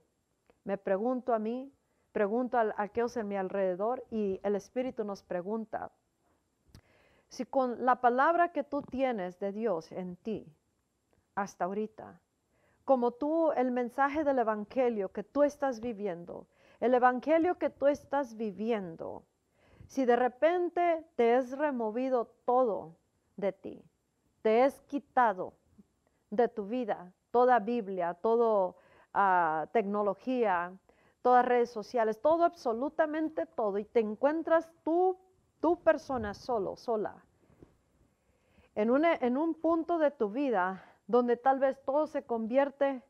Me 0.65 0.77
pregunto 0.77 1.33
a 1.33 1.39
mí, 1.39 1.73
pregunto 2.13 2.59
a, 2.59 2.75
aquellos 2.77 3.17
en 3.17 3.29
mi 3.29 3.37
alrededor 3.37 4.05
y 4.11 4.41
el 4.43 4.57
Espíritu 4.57 5.05
nos 5.05 5.23
pregunta, 5.23 5.91
si 7.29 7.45
con 7.47 7.85
la 7.85 8.01
palabra 8.01 8.53
que 8.53 8.65
tú 8.65 8.83
tienes 8.83 9.39
de 9.39 9.53
Dios 9.53 9.93
en 9.93 10.17
ti, 10.17 10.47
hasta 11.35 11.65
ahorita, 11.65 12.21
como 12.85 13.13
tú, 13.13 13.53
el 13.53 13.71
mensaje 13.71 14.25
del 14.25 14.41
Evangelio 14.41 15.13
que 15.13 15.23
tú 15.23 15.45
estás 15.45 15.81
viviendo, 15.81 16.49
el 16.81 16.93
Evangelio 16.95 17.57
que 17.57 17.71
tú 17.71 17.87
estás 17.87 18.37
viviendo, 18.37 19.25
si 19.87 20.05
de 20.05 20.17
repente 20.17 21.05
te 21.15 21.37
es 21.37 21.57
removido 21.57 22.27
todo 22.45 22.97
de 23.37 23.53
ti, 23.53 23.85
te 24.43 24.65
es 24.65 24.81
quitado 24.83 25.55
de 26.31 26.49
tu 26.49 26.67
vida, 26.67 27.13
toda 27.31 27.59
Biblia, 27.61 28.15
toda 28.15 28.75
ah, 29.15 29.67
tecnología, 29.73 30.73
todas 31.23 31.45
redes 31.45 31.71
sociales, 31.71 32.21
todo, 32.21 32.45
absolutamente 32.45 33.47
todo, 33.47 33.79
y 33.79 33.85
te 33.85 34.01
encuentras 34.01 34.71
tú, 34.83 35.19
tu 35.61 35.83
persona 35.83 36.35
solo, 36.35 36.77
sola, 36.77 37.25
en 38.75 38.91
un, 38.91 39.05
en 39.05 39.37
un 39.37 39.55
punto 39.55 39.99
de 39.99 40.11
tu 40.11 40.31
vida 40.31 40.85
donde 41.07 41.37
tal 41.37 41.59
vez 41.59 41.83
todo 41.85 42.07
se 42.07 42.25
convierte 42.25 43.03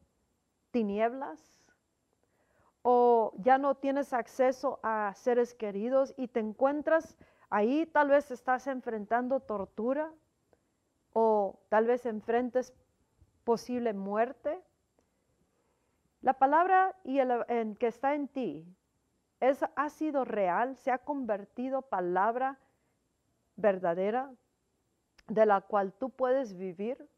tinieblas, 0.70 1.60
o 2.82 3.32
ya 3.36 3.58
no 3.58 3.74
tienes 3.74 4.12
acceso 4.12 4.80
a 4.82 5.12
seres 5.14 5.54
queridos 5.54 6.14
y 6.16 6.28
te 6.28 6.40
encuentras 6.40 7.16
ahí, 7.50 7.86
tal 7.86 8.08
vez 8.08 8.30
estás 8.30 8.66
enfrentando 8.66 9.40
tortura 9.40 10.10
o 11.12 11.58
tal 11.68 11.86
vez 11.86 12.06
enfrentes 12.06 12.72
posible 13.44 13.92
muerte, 13.92 14.62
la 16.22 16.34
palabra 16.34 16.96
y 17.04 17.18
el, 17.18 17.76
que 17.78 17.86
está 17.86 18.14
en 18.14 18.28
ti 18.28 18.66
ha 19.74 19.88
sido 19.88 20.24
real, 20.24 20.76
se 20.76 20.90
ha 20.90 20.98
convertido 20.98 21.82
palabra 21.82 22.58
verdadera 23.56 24.30
de 25.28 25.46
la 25.46 25.62
cual 25.62 25.92
tú 25.94 26.10
puedes 26.10 26.54
vivir 26.54 27.08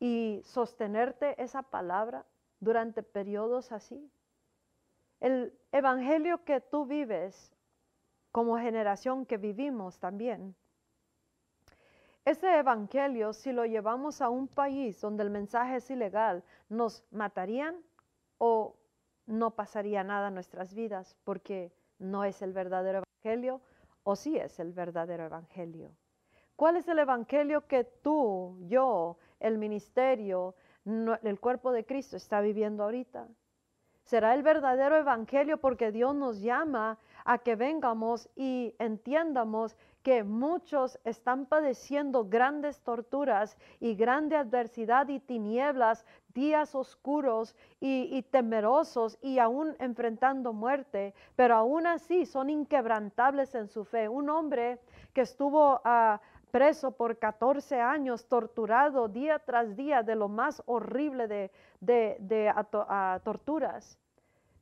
y 0.00 0.40
sostenerte 0.44 1.40
esa 1.42 1.62
palabra 1.62 2.24
durante 2.60 3.02
periodos 3.02 3.72
así. 3.72 4.10
El 5.20 5.52
evangelio 5.72 6.44
que 6.44 6.60
tú 6.60 6.86
vives 6.86 7.52
como 8.32 8.56
generación 8.56 9.26
que 9.26 9.36
vivimos 9.36 9.98
también, 9.98 10.54
ese 12.28 12.58
evangelio, 12.58 13.32
si 13.32 13.52
lo 13.52 13.64
llevamos 13.64 14.20
a 14.20 14.28
un 14.28 14.48
país 14.48 15.00
donde 15.00 15.22
el 15.22 15.30
mensaje 15.30 15.76
es 15.76 15.90
ilegal, 15.90 16.44
nos 16.68 17.02
matarían 17.10 17.74
o 18.38 18.76
no 19.26 19.50
pasaría 19.54 20.02
nada 20.04 20.28
en 20.28 20.34
nuestras 20.34 20.74
vidas 20.74 21.16
porque 21.24 21.72
no 21.98 22.24
es 22.24 22.40
el 22.42 22.52
verdadero 22.52 23.02
evangelio 23.04 23.60
o 24.04 24.16
sí 24.16 24.36
es 24.36 24.58
el 24.58 24.72
verdadero 24.72 25.26
evangelio. 25.26 25.90
¿Cuál 26.56 26.76
es 26.76 26.88
el 26.88 26.98
evangelio 26.98 27.66
que 27.66 27.84
tú, 27.84 28.58
yo, 28.62 29.18
el 29.38 29.58
ministerio, 29.58 30.54
el 30.84 31.38
cuerpo 31.40 31.72
de 31.72 31.84
Cristo 31.84 32.16
está 32.16 32.40
viviendo 32.40 32.84
ahorita? 32.84 33.28
¿Será 34.08 34.32
el 34.32 34.42
verdadero 34.42 34.96
evangelio 34.96 35.58
porque 35.58 35.92
Dios 35.92 36.14
nos 36.14 36.40
llama 36.40 36.96
a 37.26 37.36
que 37.36 37.56
vengamos 37.56 38.26
y 38.36 38.74
entiendamos 38.78 39.76
que 40.02 40.24
muchos 40.24 40.98
están 41.04 41.44
padeciendo 41.44 42.24
grandes 42.24 42.80
torturas 42.80 43.58
y 43.80 43.96
grande 43.96 44.36
adversidad 44.36 45.08
y 45.08 45.20
tinieblas, 45.20 46.06
días 46.32 46.74
oscuros 46.74 47.54
y, 47.80 48.22
temerosos 48.30 49.18
y 49.20 49.40
aún 49.40 49.76
enfrentando 49.78 50.54
muerte, 50.54 51.12
pero 51.36 51.56
aún 51.56 51.86
así 51.86 52.24
son 52.24 52.48
inquebrantables 52.48 53.54
en 53.54 53.68
su 53.68 53.84
fe. 53.84 54.08
Un 54.08 54.30
hombre 54.30 54.80
que 55.12 55.20
estuvo 55.20 55.82
ah, 55.84 56.18
preso 56.50 56.92
por 56.92 57.18
14 57.18 57.78
años, 57.78 58.26
torturado 58.26 59.08
día 59.08 59.38
tras 59.38 59.76
día 59.76 60.02
de 60.02 60.14
lo 60.14 60.28
más 60.28 60.62
horrible 60.64 61.28
de, 61.28 61.50
torturas. 63.24 63.98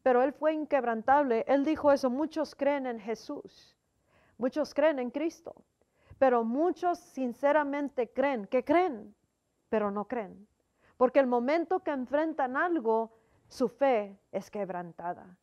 Pero 0.02 0.22
él 0.22 0.32
fue 0.32 0.54
inquebrantable. 0.54 1.44
Él 1.48 1.64
dijo 1.64 1.90
eso, 1.90 2.10
muchos 2.10 2.54
creen 2.54 2.86
en 2.86 3.00
Jesús 3.00 3.76
Muchos 4.38 4.74
creen 4.74 4.98
en 4.98 5.10
Cristo, 5.10 5.54
pero 6.18 6.44
muchos 6.44 6.98
sinceramente 6.98 8.12
creen 8.12 8.46
que 8.46 8.64
creen, 8.64 9.14
pero 9.70 9.90
no 9.90 10.06
creen. 10.06 10.46
Porque 10.98 11.20
el 11.20 11.26
momento 11.26 11.80
que 11.80 11.90
enfrentan 11.90 12.56
algo, 12.56 13.12
su 13.48 13.68
fe 13.68 14.18
es 14.32 14.50
quebrantada. 14.50 15.38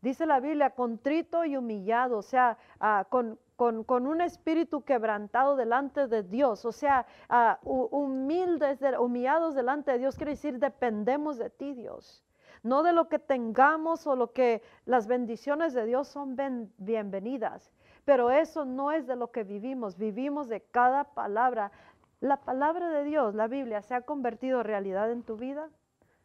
Dice 0.00 0.26
la 0.26 0.38
Biblia, 0.38 0.70
contrito 0.70 1.44
y 1.44 1.56
humillado, 1.56 2.18
o 2.18 2.22
sea, 2.22 2.56
ah, 2.78 3.06
con, 3.08 3.38
un 3.56 4.20
espíritu 4.20 4.82
quebrantado 4.82 5.56
delante 5.56 6.08
de 6.08 6.22
Dios, 6.22 6.64
o 6.64 6.72
sea, 6.72 7.06
ah, 7.28 7.58
humildes, 7.62 8.80
humillados 8.98 9.54
delante 9.54 9.92
de 9.92 9.98
Dios, 9.98 10.16
quiere 10.16 10.32
decir, 10.32 10.58
dependemos 10.58 11.38
de 11.38 11.50
ti, 11.50 11.74
Dios. 11.74 12.24
No 12.62 12.82
de 12.82 12.92
lo 12.92 13.08
que 13.08 13.18
tengamos 13.18 14.06
o 14.06 14.16
lo 14.16 14.32
que 14.32 14.62
las 14.86 15.06
bendiciones 15.06 15.74
de 15.74 15.84
Dios 15.84 16.08
son 16.08 16.36
bienvenidas, 16.78 17.70
pero 18.04 18.30
eso 18.30 18.64
no 18.64 18.90
es 18.90 19.06
de 19.06 19.16
lo 19.16 19.30
que 19.30 19.44
vivimos, 19.44 19.98
vivimos 19.98 20.48
de 20.48 20.62
cada 20.62 21.04
palabra. 21.04 21.72
La 22.20 22.38
palabra 22.38 22.88
de 22.88 23.04
Dios, 23.04 23.34
la 23.34 23.48
Biblia, 23.48 23.82
se 23.82 23.94
ha 23.94 24.00
convertido 24.02 24.60
en 24.60 24.66
realidad 24.66 25.10
en 25.10 25.22
tu 25.22 25.36
vida. 25.36 25.68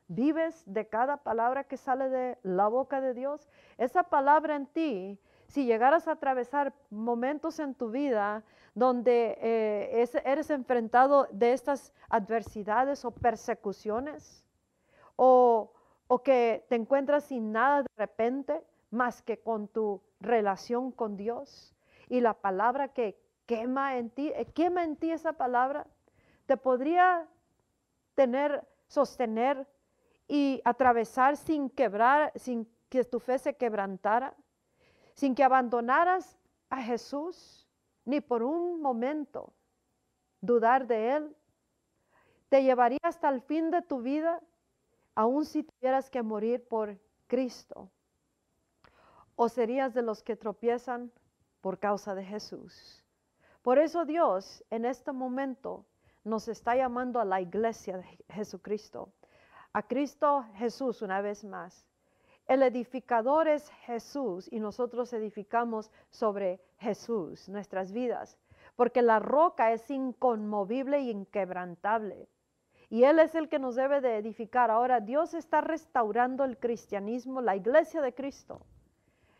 Vives 0.08 0.64
de 0.66 0.88
cada 0.88 1.18
palabra 1.18 1.66
que 1.66 1.78
sale 1.78 2.10
de 2.10 2.38
la 2.42 2.68
boca 2.68 3.02
de 3.02 3.14
Dios. 3.14 3.50
Esa 3.78 4.04
palabra 4.04 4.56
en 4.56 4.66
ti, 4.66 5.20
si 5.50 5.66
llegaras 5.66 6.08
a 6.08 6.12
atravesar 6.12 6.74
momentos 6.92 7.60
en 7.60 7.74
tu 7.74 7.90
vida 7.90 8.44
donde 8.76 9.38
eh, 9.42 10.08
eres 10.24 10.50
enfrentado 10.52 11.28
de 11.32 11.54
estas 11.54 11.92
adversidades 12.08 13.04
o 13.04 13.12
persecuciones, 13.12 14.46
o, 15.16 15.74
o 16.08 16.24
que 16.24 16.66
te 16.70 16.76
encuentras 16.76 17.26
sin 17.26 17.52
nada 17.52 17.82
de 17.82 17.90
repente, 17.98 18.64
más 18.92 19.22
que 19.22 19.40
con 19.40 19.68
tu 19.68 20.02
relación 20.20 20.92
con 20.92 21.18
Dios 21.18 21.76
y 22.08 22.22
la 22.22 22.34
palabra 22.34 22.90
que 22.90 23.20
quema 23.46 23.98
en 23.98 24.12
ti, 24.12 24.32
eh, 24.36 24.46
quema 24.54 24.84
en 24.84 24.96
ti 24.96 25.12
esa 25.12 25.34
palabra, 25.34 25.88
te 26.46 26.58
podría 26.58 27.28
tener, 28.14 28.64
sostener 28.88 29.68
y 30.28 30.62
atravesar 30.64 31.38
sin 31.38 31.70
quebrar, 31.72 32.32
sin 32.36 32.68
que 32.90 33.04
tu 33.04 33.20
fe 33.20 33.40
se 33.40 33.56
quebrantara, 33.56 34.36
sin 35.20 35.36
que 35.36 35.44
abandonaras 35.44 36.38
a 36.70 36.82
Jesús, 36.82 37.68
ni 38.06 38.22
por 38.22 38.42
un 38.42 38.82
momento 38.82 39.52
dudar 40.40 40.88
de 40.88 41.18
Él. 41.18 41.36
Te 42.48 42.64
llevaría 42.64 43.00
hasta 43.04 43.28
el 43.28 43.42
fin 43.42 43.70
de 43.70 43.82
tu 43.82 44.02
vida, 44.02 44.40
aun 45.16 45.44
si 45.44 45.64
tuvieras 45.64 46.10
que 46.10 46.24
morir 46.24 46.66
por 46.70 46.98
Cristo. 47.28 47.92
¿O 49.36 49.50
serías 49.50 49.94
de 49.94 50.04
los 50.04 50.24
que 50.24 50.38
tropiezan 50.38 51.12
por 51.60 51.80
causa 51.80 52.16
de 52.16 52.24
Jesús? 52.24 53.04
Por 53.62 53.78
eso 53.78 54.06
Dios 54.06 54.64
en 54.70 54.86
este 54.86 55.12
momento 55.12 55.86
nos 56.24 56.48
está 56.48 56.78
llamando 56.78 57.20
a 57.20 57.26
la 57.26 57.42
iglesia 57.42 57.98
de 57.98 58.24
Jesucristo, 58.30 59.12
a 59.74 59.84
Cristo 59.84 60.46
Jesús 60.56 61.02
una 61.02 61.20
vez 61.20 61.44
más. 61.44 61.89
El 62.50 62.64
edificador 62.64 63.48
es 63.48 63.70
Jesús 63.86 64.52
y 64.52 64.60
nosotros 64.60 65.14
edificamos 65.14 65.92
sobre 66.10 66.60
Jesús 66.80 67.48
nuestras 67.48 67.92
vidas, 67.92 68.40
porque 68.76 69.04
la 69.04 69.20
roca 69.20 69.72
es 69.72 69.88
inconmovible 69.92 70.98
e 70.98 71.12
inquebrantable. 71.12 72.28
Y 72.90 73.04
Él 73.04 73.20
es 73.20 73.36
el 73.36 73.50
que 73.50 73.60
nos 73.60 73.76
debe 73.76 74.02
de 74.02 74.18
edificar. 74.18 74.72
Ahora 74.72 75.00
Dios 75.00 75.36
está 75.36 75.62
restaurando 75.62 76.44
el 76.44 76.58
cristianismo, 76.58 77.40
la 77.40 77.56
iglesia 77.56 78.02
de 78.02 78.16
Cristo 78.16 78.62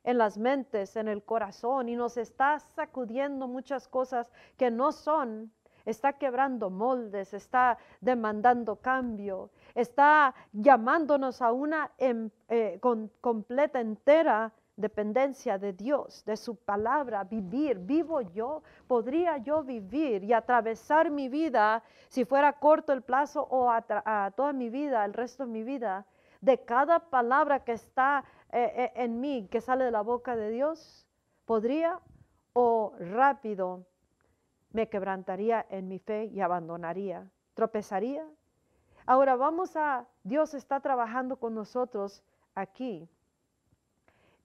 en 0.04 0.20
las 0.20 0.38
mentes, 0.38 0.96
en 0.96 1.08
el 1.08 1.24
corazón 1.24 1.90
y 1.90 1.96
nos 1.96 2.16
está 2.16 2.60
sacudiendo 2.60 3.48
muchas 3.48 3.88
cosas 3.88 4.32
que 4.56 4.70
no 4.70 4.92
son, 4.92 5.52
está 5.84 6.14
quebrando 6.14 6.70
moldes, 6.70 7.34
está 7.34 7.80
demandando 8.02 8.76
cambio, 8.76 9.50
está 9.76 10.34
llamándonos 10.52 11.42
a 11.42 11.52
una 11.52 11.92
em, 11.98 12.30
eh, 12.48 12.80
completa, 13.22 13.80
entera 13.80 14.52
dependencia 14.80 15.58
de 15.58 15.74
Dios, 15.74 16.24
de 16.26 16.38
su 16.38 16.56
palabra, 16.56 17.26
vivir, 17.26 17.78
vivo 17.80 18.22
yo, 18.22 18.64
podría 18.88 19.38
yo 19.38 19.62
vivir 19.62 20.24
y 20.24 20.32
atravesar 20.32 21.12
mi 21.12 21.28
vida, 21.28 21.84
si 22.08 22.24
fuera 22.24 22.54
corto 22.54 22.94
el 22.94 23.02
plazo 23.02 23.44
o 23.44 23.70
a, 23.70 24.32
toda 24.36 24.54
mi 24.54 24.70
vida, 24.70 25.04
el 25.04 25.14
resto 25.14 25.46
de 25.46 25.52
mi 25.52 25.64
vida, 25.64 26.06
de 26.40 26.64
cada 26.64 27.00
palabra 27.00 27.66
que 27.66 27.74
está 27.74 28.24
eh, 28.54 28.72
eh, 28.76 28.92
en 28.96 29.20
mí, 29.20 29.50
que 29.52 29.60
sale 29.60 29.84
de 29.84 29.92
la 29.92 30.02
boca 30.02 30.38
de 30.38 30.50
Dios, 30.50 31.06
podría 31.46 32.00
o 32.54 32.94
rápido 33.00 33.86
me 34.72 34.88
quebrantaría 34.88 35.66
en 35.70 35.90
mi 35.90 36.00
fe 36.00 36.26
y 36.26 36.40
abandonaría, 36.40 37.30
tropezaría. 37.54 38.26
Ahora 39.10 39.36
vamos 39.36 39.76
a, 39.76 40.06
Dios 40.24 40.54
está 40.54 40.82
trabajando 40.82 41.38
con 41.38 41.56
nosotros 41.56 42.22
aquí 42.54 43.10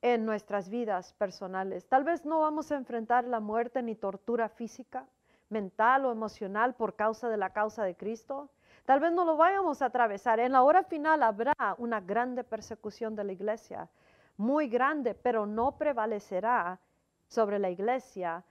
en 0.00 0.24
nuestras 0.24 0.70
vidas 0.70 1.12
personales. 1.12 1.86
Tal 1.86 2.02
vez 2.02 2.24
no 2.24 2.40
vamos 2.40 2.72
a 2.72 2.76
enfrentar 2.76 3.24
la 3.24 3.40
muerte 3.40 3.82
ni 3.82 3.94
tortura 3.94 4.48
física, 4.48 5.04
mental 5.50 6.06
o 6.06 6.12
emocional 6.12 6.72
por 6.72 6.96
causa 6.96 7.28
de 7.28 7.36
la 7.36 7.50
causa 7.50 7.84
de 7.84 7.94
Cristo. 7.94 8.48
Tal 8.86 9.00
vez 9.00 9.12
no 9.12 9.26
lo 9.26 9.36
vayamos 9.36 9.82
a 9.82 9.86
atravesar. 9.86 10.40
En 10.40 10.52
la 10.52 10.62
hora 10.62 10.82
final 10.82 11.22
habrá 11.22 11.52
una 11.76 12.00
grande 12.00 12.42
persecución 12.42 13.14
de 13.14 13.24
la 13.24 13.32
iglesia, 13.32 13.90
muy 14.38 14.68
grande, 14.68 15.14
pero 15.14 15.44
no 15.44 15.76
prevalecerá 15.76 16.80
sobre 17.28 17.58
la 17.58 17.68
iglesia 17.68 18.42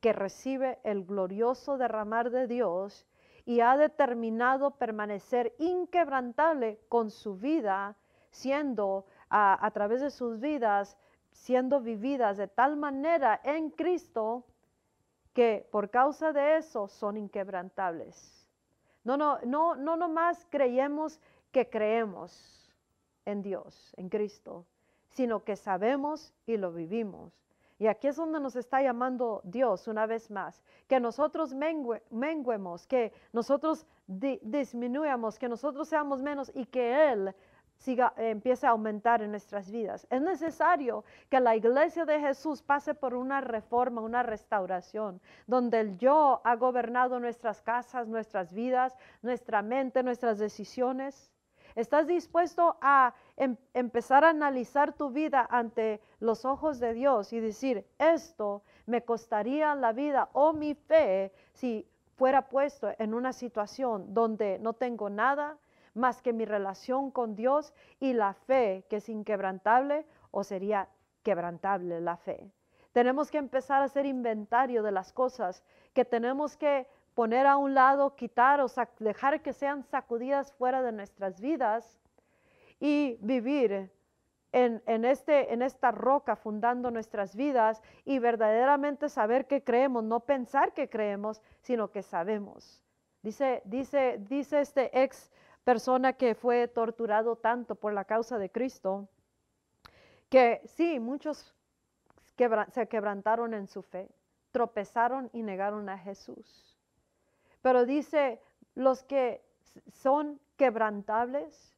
que 0.00 0.12
recibe 0.12 0.80
el 0.82 1.04
glorioso 1.04 1.78
derramar 1.78 2.30
de 2.30 2.48
Dios 2.48 3.06
y 3.44 3.60
ha 3.60 3.76
determinado 3.76 4.72
permanecer 4.72 5.54
inquebrantable 5.58 6.78
con 6.88 7.10
su 7.10 7.36
vida, 7.36 7.96
siendo 8.30 9.04
a, 9.28 9.70
través 9.72 10.00
de 10.00 10.10
sus 10.10 10.38
vidas 10.40 10.96
siendo 11.32 11.80
vividas 11.80 12.36
de 12.36 12.46
tal 12.46 12.76
manera 12.76 13.40
en 13.42 13.70
Cristo 13.70 14.44
que 15.32 15.66
por 15.72 15.90
causa 15.90 16.32
de 16.32 16.58
eso 16.58 16.88
son 16.88 17.16
inquebrantables. 17.16 18.46
No, 19.02 19.16
no, 19.16 19.38
no, 19.44 19.74
no 19.74 19.96
nomás 19.96 20.46
creemos 20.50 21.18
que 21.50 21.68
creemos 21.68 22.70
en 23.24 23.42
Dios, 23.42 23.94
en 23.96 24.08
Cristo, 24.08 24.66
sino 25.08 25.42
que 25.42 25.56
sabemos 25.56 26.32
y 26.46 26.56
lo 26.56 26.72
vivimos. 26.72 27.32
Y 27.82 27.88
aquí 27.88 28.06
es 28.06 28.14
donde 28.14 28.38
nos 28.38 28.54
está 28.54 28.80
llamando 28.80 29.40
Dios 29.42 29.88
una 29.88 30.06
vez 30.06 30.30
más, 30.30 30.62
que 30.86 31.00
nosotros 31.00 31.52
menguemos, 31.52 32.86
que 32.86 33.12
nosotros 33.32 33.88
disminuyamos, 34.06 35.36
que 35.36 35.48
nosotros 35.48 35.88
seamos 35.88 36.22
menos 36.22 36.52
y 36.54 36.64
que 36.66 37.10
Él 37.10 37.34
siga, 37.78 38.12
empiece 38.16 38.68
a 38.68 38.70
aumentar 38.70 39.20
en 39.20 39.32
nuestras 39.32 39.68
vidas. 39.68 40.06
Es 40.10 40.22
necesario 40.22 41.04
que 41.28 41.40
la 41.40 41.56
iglesia 41.56 42.04
de 42.04 42.20
Jesús 42.20 42.62
pase 42.62 42.94
por 42.94 43.14
una 43.14 43.40
reforma, 43.40 44.00
una 44.00 44.22
restauración, 44.22 45.20
donde 45.48 45.80
el 45.80 45.98
yo 45.98 46.40
ha 46.44 46.54
gobernado 46.54 47.18
nuestras 47.18 47.62
casas, 47.62 48.06
nuestras 48.06 48.52
vidas, 48.54 48.96
nuestra 49.22 49.60
mente, 49.60 50.04
nuestras 50.04 50.38
decisiones. 50.38 51.32
¿Estás 51.74 52.06
dispuesto 52.06 52.76
a 52.80 53.14
em, 53.36 53.56
empezar 53.72 54.24
a 54.24 54.30
analizar 54.30 54.92
tu 54.92 55.10
vida 55.10 55.46
ante 55.50 56.00
los 56.20 56.44
ojos 56.44 56.78
de 56.80 56.92
Dios 56.92 57.32
y 57.32 57.40
decir, 57.40 57.86
esto 57.98 58.62
me 58.86 59.04
costaría 59.04 59.74
la 59.74 59.92
vida 59.92 60.28
o 60.32 60.52
mi 60.52 60.74
fe 60.74 61.32
si 61.52 61.88
fuera 62.16 62.48
puesto 62.48 62.90
en 62.98 63.14
una 63.14 63.32
situación 63.32 64.12
donde 64.12 64.58
no 64.58 64.74
tengo 64.74 65.08
nada, 65.10 65.58
más 65.94 66.22
que 66.22 66.32
mi 66.32 66.44
relación 66.44 67.10
con 67.10 67.34
Dios 67.36 67.74
y 68.00 68.12
la 68.12 68.34
fe 68.34 68.84
que 68.88 68.96
es 68.96 69.08
inquebrantable 69.08 70.06
o 70.30 70.44
sería 70.44 70.88
quebrantable 71.22 72.00
la 72.00 72.16
fe. 72.16 72.50
Tenemos 72.92 73.30
que 73.30 73.38
empezar 73.38 73.82
a 73.82 73.86
hacer 73.86 74.06
inventario 74.06 74.82
de 74.82 74.92
las 74.92 75.12
cosas 75.12 75.62
que 75.94 76.04
tenemos 76.04 76.56
que 76.56 76.86
poner 77.14 77.46
a 77.46 77.56
un 77.56 77.74
lado, 77.74 78.14
quitar 78.16 78.60
o 78.60 78.66
dejar 78.98 79.42
que 79.42 79.52
sean 79.52 79.82
sacudidas 79.84 80.52
fuera 80.52 80.82
de 80.82 80.92
nuestras 80.92 81.40
vidas 81.40 81.98
y 82.80 83.16
vivir 83.20 83.90
en, 84.52 84.82
en, 84.86 85.04
este, 85.04 85.52
en 85.52 85.62
esta 85.62 85.90
roca 85.90 86.36
fundando 86.36 86.90
nuestras 86.90 87.34
vidas 87.36 87.82
y 88.04 88.18
verdaderamente 88.18 89.08
saber 89.08 89.46
que 89.46 89.62
creemos, 89.62 90.04
no 90.04 90.20
pensar 90.20 90.72
que 90.72 90.88
creemos, 90.88 91.40
sino 91.60 91.90
que 91.90 92.02
sabemos. 92.02 92.82
Dice, 93.22 93.62
dice, 93.64 94.18
dice 94.28 94.60
este 94.60 95.02
ex 95.02 95.30
persona 95.64 96.12
que 96.14 96.34
fue 96.34 96.68
torturado 96.68 97.36
tanto 97.36 97.76
por 97.76 97.92
la 97.92 98.04
causa 98.04 98.38
de 98.38 98.50
Cristo, 98.50 99.08
que 100.28 100.60
sí, 100.64 100.98
muchos 100.98 101.54
se 102.72 102.88
quebrantaron 102.88 103.54
en 103.54 103.68
su 103.68 103.82
fe, 103.82 104.08
tropezaron 104.50 105.30
y 105.32 105.42
negaron 105.42 105.88
a 105.88 105.98
Jesús. 105.98 106.72
Pero 107.62 107.86
dice, 107.86 108.40
los 108.74 109.02
que 109.02 109.42
son 109.92 110.40
quebrantables 110.56 111.74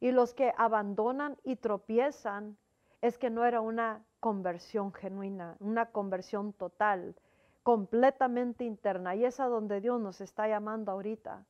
y 0.00 0.12
los 0.12 0.34
que 0.34 0.52
abandonan 0.56 1.36
y 1.44 1.56
tropiezan, 1.56 2.56
es 3.02 3.18
que 3.18 3.30
no 3.30 3.44
era 3.44 3.60
una 3.60 4.04
conversión 4.20 4.92
genuina, 4.92 5.56
una 5.60 5.86
conversión 5.86 6.52
total, 6.54 7.14
completamente 7.62 8.64
interna. 8.64 9.14
Y 9.14 9.24
es 9.24 9.38
a 9.38 9.46
donde 9.46 9.80
Dios 9.80 10.00
nos 10.00 10.20
está 10.20 10.48
llamando 10.48 10.92
ahorita 10.92 11.44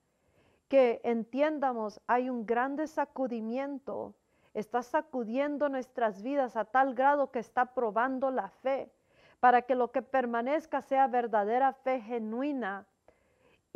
que 0.68 1.00
entiendamos, 1.04 2.00
hay 2.06 2.28
un 2.28 2.44
grande 2.44 2.86
sacudimiento, 2.86 4.14
está 4.54 4.82
sacudiendo 4.82 5.68
nuestras 5.68 6.22
vidas 6.22 6.56
a 6.56 6.64
tal 6.64 6.94
grado 6.94 7.30
que 7.30 7.38
está 7.38 7.66
probando 7.74 8.30
la 8.30 8.48
fe, 8.48 8.90
para 9.38 9.62
que 9.62 9.74
lo 9.74 9.92
que 9.92 10.02
permanezca 10.02 10.80
sea 10.80 11.06
verdadera 11.06 11.72
fe 11.72 12.00
genuina 12.00 12.86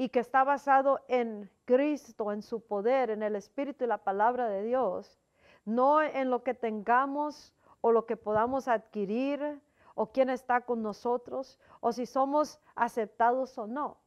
y 0.01 0.09
que 0.09 0.21
está 0.21 0.45
basado 0.45 1.01
en 1.09 1.51
Cristo, 1.67 2.33
en 2.33 2.41
su 2.41 2.63
poder, 2.63 3.11
en 3.11 3.23
el 3.23 3.37
Espíritu 3.37 3.85
y 3.85 3.87
la 3.87 3.99
palabra 3.99 4.49
de 4.49 4.63
Dios, 4.63 5.21
no 5.67 6.01
en 6.01 6.31
lo 6.31 6.43
que 6.43 6.55
tengamos 6.55 7.53
o 7.83 7.93
lo 7.93 8.07
que 8.07 8.17
podamos 8.17 8.67
adquirir 8.67 9.61
o 9.95 10.11
quién 10.11 10.31
está 10.31 10.63
con 10.63 10.83
nosotros 10.83 11.59
o 11.81 11.93
si 11.93 12.07
somos 12.07 12.59
aceptados 12.75 13.59
o 13.59 13.67
no. 13.67 13.99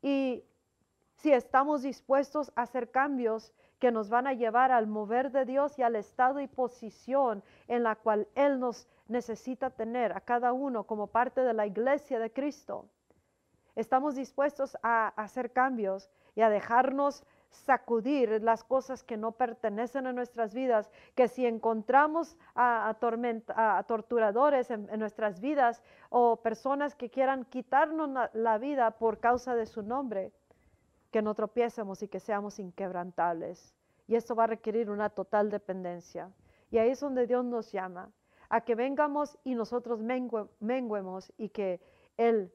Y 0.00 0.44
si 1.16 1.32
estamos 1.32 1.82
dispuestos 1.82 2.52
a 2.54 2.62
hacer 2.62 2.92
cambios 2.92 3.52
que 3.80 3.90
nos 3.90 4.08
van 4.08 4.28
a 4.28 4.32
llevar 4.32 4.70
al 4.70 4.86
mover 4.86 5.32
de 5.32 5.44
Dios 5.44 5.76
y 5.76 5.82
al 5.82 5.96
estado 5.96 6.38
y 6.38 6.46
posición 6.46 7.42
en 7.66 7.82
la 7.82 7.96
cual 7.96 8.28
Él 8.36 8.60
nos 8.60 8.86
necesita 9.08 9.70
tener 9.70 10.12
a 10.12 10.20
cada 10.20 10.52
uno 10.52 10.84
como 10.84 11.08
parte 11.08 11.40
de 11.40 11.52
la 11.52 11.66
iglesia 11.66 12.20
de 12.20 12.32
Cristo. 12.32 12.88
Estamos 13.76 14.14
dispuestos 14.14 14.76
a 14.82 15.08
hacer 15.08 15.52
cambios 15.52 16.10
y 16.34 16.40
a 16.40 16.48
dejarnos 16.48 17.22
sacudir 17.50 18.42
las 18.42 18.64
cosas 18.64 19.02
que 19.02 19.16
no 19.16 19.32
pertenecen 19.32 20.06
a 20.06 20.12
nuestras 20.12 20.54
vidas, 20.54 20.90
que 21.14 21.28
si 21.28 21.46
encontramos 21.46 22.36
a, 22.54 22.94
torturadores 23.86 24.70
en, 24.70 24.86
nuestras 24.98 25.40
vidas 25.40 25.82
o 26.10 26.36
personas 26.36 26.94
que 26.94 27.10
quieran 27.10 27.44
quitarnos 27.44 28.30
la 28.32 28.58
vida 28.58 28.90
por 28.92 29.20
causa 29.20 29.54
de 29.54 29.66
su 29.66 29.82
nombre, 29.82 30.32
que 31.10 31.22
no 31.22 31.34
tropiecemos 31.34 32.02
y 32.02 32.08
que 32.08 32.20
seamos 32.20 32.58
inquebrantables. 32.58 33.74
Y 34.06 34.14
esto 34.14 34.34
va 34.34 34.44
a 34.44 34.48
requerir 34.48 34.90
una 34.90 35.10
total 35.10 35.50
dependencia. 35.50 36.30
Y 36.70 36.78
ahí 36.78 36.90
es 36.90 37.00
donde 37.00 37.26
Dios 37.26 37.44
nos 37.44 37.72
llama, 37.72 38.10
a 38.48 38.62
que 38.62 38.74
vengamos 38.74 39.38
y 39.44 39.54
nosotros 39.54 40.00
menguemos 40.60 41.32
y 41.36 41.48
que 41.50 41.80
Él 42.16 42.52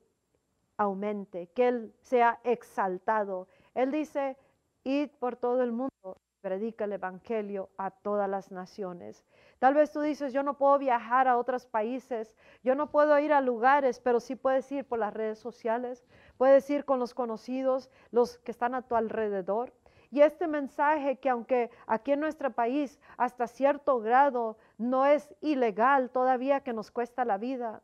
aumente, 0.78 1.48
que 1.48 1.68
Él 1.68 1.94
sea 2.02 2.40
exaltado. 2.44 3.48
Él 3.76 3.92
dice, 3.92 4.38
id 4.84 5.10
por 5.20 5.36
todo 5.36 5.62
el 5.64 5.72
mundo, 5.72 6.18
predica 6.42 6.86
el 6.86 6.94
Evangelio 6.94 7.70
a 7.78 7.92
todas 7.92 8.30
las 8.30 8.52
naciones. 8.52 9.24
Tal 9.60 9.76
vez 9.76 9.92
tú 9.92 10.02
dices, 10.02 10.34
yo 10.34 10.44
no 10.44 10.58
puedo 10.58 10.80
viajar 10.80 11.28
a 11.28 11.38
otros 11.38 11.68
países, 11.68 12.36
yo 12.64 12.76
no 12.76 12.90
puedo 12.90 13.18
ir 13.20 13.32
a 13.32 13.42
lugares, 13.42 14.00
pero 14.00 14.20
sí 14.20 14.36
puedes 14.36 14.70
ir 14.72 14.86
por 14.86 15.00
las 15.00 15.14
redes 15.14 15.38
sociales, 15.40 16.04
puedes 16.38 16.68
ir 16.70 16.84
con 16.84 17.00
los 17.00 17.14
conocidos, 17.14 17.92
los 18.10 18.40
que 18.40 18.52
están 18.52 18.74
a 18.74 18.82
tu 18.82 18.96
alrededor. 18.96 19.72
Y 20.10 20.22
este 20.22 20.48
mensaje 20.48 21.20
que 21.20 21.30
aunque 21.30 21.70
aquí 21.88 22.12
en 22.12 22.20
nuestro 22.20 22.52
país 22.52 23.00
hasta 23.18 23.48
cierto 23.48 24.02
grado 24.02 24.58
no 24.78 25.06
es 25.06 25.34
ilegal 25.40 26.10
todavía 26.10 26.62
que 26.62 26.74
nos 26.74 26.92
cuesta 26.92 27.24
la 27.24 27.38
vida, 27.38 27.82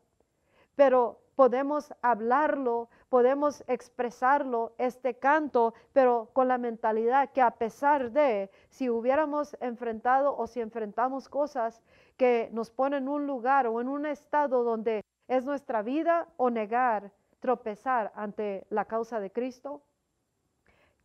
pero 0.74 1.20
podemos 1.38 1.94
hablarlo, 2.02 2.88
podemos 3.08 3.62
expresarlo, 3.68 4.72
este 4.76 5.14
canto, 5.14 5.72
pero 5.92 6.30
con 6.32 6.48
la 6.48 6.58
mentalidad 6.58 7.30
que 7.30 7.40
a 7.40 7.52
pesar 7.52 8.10
de 8.10 8.50
si 8.70 8.90
hubiéramos 8.90 9.56
enfrentado 9.60 10.36
o 10.36 10.48
si 10.48 10.60
enfrentamos 10.60 11.28
cosas 11.28 11.80
que 12.16 12.50
nos 12.52 12.72
ponen 12.72 13.04
en 13.04 13.08
un 13.08 13.28
lugar 13.28 13.68
o 13.68 13.80
en 13.80 13.86
un 13.86 14.04
estado 14.04 14.64
donde 14.64 15.04
es 15.28 15.44
nuestra 15.44 15.82
vida 15.82 16.26
o 16.38 16.50
negar, 16.50 17.12
tropezar 17.38 18.10
ante 18.16 18.66
la 18.68 18.86
causa 18.86 19.20
de 19.20 19.30
Cristo, 19.30 19.80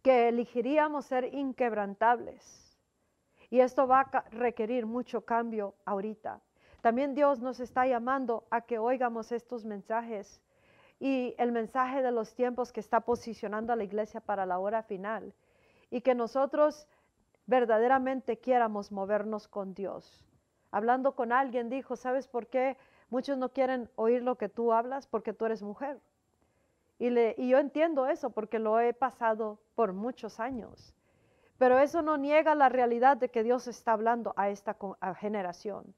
que 0.02 0.30
elegiríamos 0.30 1.06
ser 1.06 1.32
inquebrantables. 1.32 2.76
Y 3.52 3.60
esto 3.60 3.86
va 3.86 4.00
a 4.00 4.22
requerir 4.32 4.88
mucho 4.88 5.22
cambio 5.26 5.76
ahorita. 5.86 6.42
También 6.84 7.16
Dios 7.16 7.40
nos 7.40 7.62
está 7.62 7.88
llamando 7.88 8.44
a 8.50 8.60
que 8.60 8.78
oigamos 8.78 9.32
estos 9.32 9.64
mensajes 9.64 10.42
y 11.00 11.34
el 11.38 11.54
mensaje 11.54 12.02
de 12.02 12.12
los 12.12 12.36
tiempos 12.36 12.74
que 12.74 12.82
está 12.82 13.00
posicionando 13.00 13.72
a 13.72 13.78
la 13.78 13.86
iglesia 13.86 14.20
para 14.20 14.46
la 14.46 14.60
hora 14.60 14.84
final 14.84 15.34
y 15.90 16.02
que 16.02 16.14
nosotros 16.14 16.86
verdaderamente 17.46 18.38
quieramos 18.38 18.92
movernos 18.92 19.48
con 19.48 19.74
Dios. 19.74 20.26
Hablando 20.72 21.16
con 21.16 21.32
alguien 21.32 21.70
dijo, 21.70 21.96
¿sabes 21.96 22.28
por 22.28 22.48
qué 22.48 22.76
muchos 23.10 23.38
no 23.38 23.54
quieren 23.54 23.90
oír 23.96 24.22
lo 24.22 24.38
que 24.38 24.50
tú 24.50 24.74
hablas? 24.74 25.08
Porque 25.08 25.32
tú 25.32 25.46
eres 25.46 25.64
mujer. 25.64 26.02
Y 27.00 27.48
yo 27.48 27.60
entiendo 27.60 28.08
eso 28.08 28.32
porque 28.32 28.60
lo 28.60 28.82
he 28.82 28.94
pasado 28.94 29.58
por 29.76 29.94
muchos 29.94 30.42
años. 30.42 30.94
Pero 31.58 31.80
eso 31.80 32.02
no 32.02 32.18
niega 32.18 32.56
la 32.56 32.68
realidad 32.68 33.16
de 33.16 33.30
que 33.30 33.42
Dios 33.42 33.68
está 33.70 33.94
hablando 33.94 34.34
a 34.36 34.50
esta 34.50 34.76
generación 35.16 35.96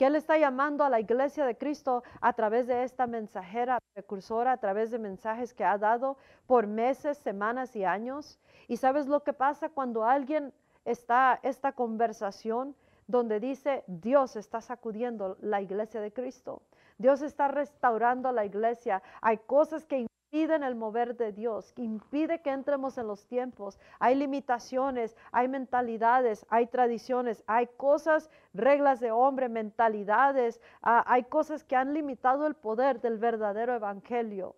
que 0.00 0.06
Él 0.06 0.16
está 0.16 0.38
llamando 0.38 0.82
a 0.82 0.88
la 0.88 0.98
iglesia 0.98 1.44
de 1.44 1.58
Cristo 1.58 2.02
a 2.22 2.32
través 2.32 2.66
de 2.66 2.84
esta 2.84 3.06
mensajera 3.06 3.80
precursora, 3.92 4.52
a 4.52 4.56
través 4.56 4.90
de 4.90 4.98
mensajes 4.98 5.52
que 5.52 5.62
ha 5.62 5.76
dado 5.76 6.16
por 6.46 6.66
meses, 6.66 7.18
semanas 7.18 7.76
y 7.76 7.84
años. 7.84 8.38
Y 8.66 8.78
sabes 8.78 9.08
lo 9.08 9.22
que 9.22 9.34
pasa 9.34 9.68
cuando 9.68 10.06
alguien 10.06 10.54
está 10.86 11.38
esta 11.42 11.72
conversación 11.72 12.74
donde 13.08 13.40
dice 13.40 13.84
Dios 13.88 14.36
está 14.36 14.62
sacudiendo 14.62 15.36
la 15.42 15.60
iglesia 15.60 16.00
de 16.00 16.14
Cristo. 16.14 16.62
Dios 16.96 17.20
está 17.20 17.48
restaurando 17.48 18.32
la 18.32 18.46
iglesia. 18.46 19.02
Hay 19.20 19.36
cosas 19.36 19.84
que 19.84 20.06
impiden 20.32 20.62
el 20.62 20.76
mover 20.76 21.16
de 21.16 21.32
Dios, 21.32 21.72
que 21.72 21.82
impide 21.82 22.40
que 22.40 22.50
entremos 22.50 22.96
en 22.98 23.08
los 23.08 23.26
tiempos. 23.26 23.80
Hay 23.98 24.14
limitaciones, 24.14 25.16
hay 25.32 25.48
mentalidades, 25.48 26.46
hay 26.48 26.68
tradiciones, 26.68 27.42
hay 27.48 27.66
cosas, 27.76 28.30
reglas 28.54 29.00
de 29.00 29.10
hombre, 29.10 29.48
mentalidades, 29.48 30.60
ah, 30.82 31.02
hay 31.08 31.24
cosas 31.24 31.64
que 31.64 31.74
han 31.74 31.94
limitado 31.94 32.46
el 32.46 32.54
poder 32.54 33.00
del 33.00 33.18
verdadero 33.18 33.74
evangelio 33.74 34.54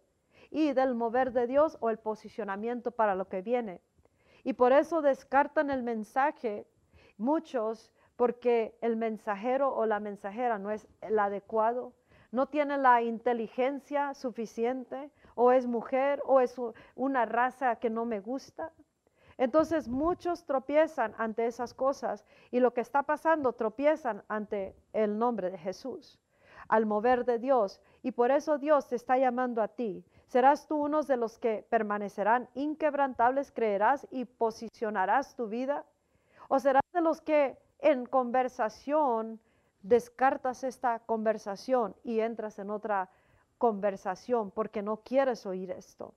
y 0.50 0.74
del 0.74 0.94
mover 0.94 1.32
de 1.32 1.46
Dios 1.46 1.78
o 1.80 1.88
el 1.88 1.98
posicionamiento 1.98 2.90
para 2.90 3.14
lo 3.14 3.28
que 3.30 3.40
viene. 3.40 3.80
Y 4.44 4.52
por 4.52 4.72
eso 4.72 5.00
descartan 5.00 5.70
el 5.70 5.82
mensaje 5.82 6.66
muchos 7.16 7.90
porque 8.16 8.76
el 8.82 8.96
mensajero 8.96 9.74
o 9.74 9.86
la 9.86 10.00
mensajera 10.00 10.58
no 10.58 10.70
es 10.70 10.86
el 11.00 11.18
adecuado, 11.18 11.94
no 12.30 12.46
tiene 12.46 12.76
la 12.76 13.00
inteligencia 13.00 14.14
suficiente, 14.14 15.10
o 15.34 15.52
es 15.52 15.66
mujer, 15.66 16.22
o 16.24 16.40
es 16.40 16.54
una 16.94 17.24
raza 17.24 17.76
que 17.76 17.90
no 17.90 18.04
me 18.04 18.20
gusta. 18.20 18.72
Entonces 19.38 19.88
muchos 19.88 20.44
tropiezan 20.44 21.14
ante 21.18 21.46
esas 21.46 21.74
cosas 21.74 22.24
y 22.50 22.60
lo 22.60 22.74
que 22.74 22.80
está 22.80 23.02
pasando 23.02 23.52
tropiezan 23.52 24.22
ante 24.28 24.76
el 24.92 25.18
nombre 25.18 25.50
de 25.50 25.58
Jesús, 25.58 26.18
al 26.68 26.86
mover 26.86 27.24
de 27.24 27.38
Dios. 27.38 27.80
Y 28.02 28.12
por 28.12 28.30
eso 28.30 28.58
Dios 28.58 28.88
te 28.88 28.96
está 28.96 29.18
llamando 29.18 29.62
a 29.62 29.68
ti. 29.68 30.04
¿Serás 30.26 30.66
tú 30.66 30.76
uno 30.76 31.02
de 31.02 31.16
los 31.16 31.38
que 31.38 31.66
permanecerán 31.68 32.48
inquebrantables, 32.54 33.52
creerás 33.52 34.06
y 34.10 34.24
posicionarás 34.24 35.34
tu 35.34 35.48
vida? 35.48 35.84
¿O 36.48 36.58
serás 36.58 36.82
de 36.92 37.00
los 37.00 37.20
que 37.20 37.58
en 37.78 38.06
conversación 38.06 39.40
descartas 39.82 40.62
esta 40.64 41.00
conversación 41.00 41.96
y 42.04 42.20
entras 42.20 42.58
en 42.58 42.70
otra 42.70 43.10
conversación 43.62 44.50
porque 44.50 44.82
no 44.82 45.04
quieres 45.04 45.46
oír 45.46 45.70
esto. 45.70 46.16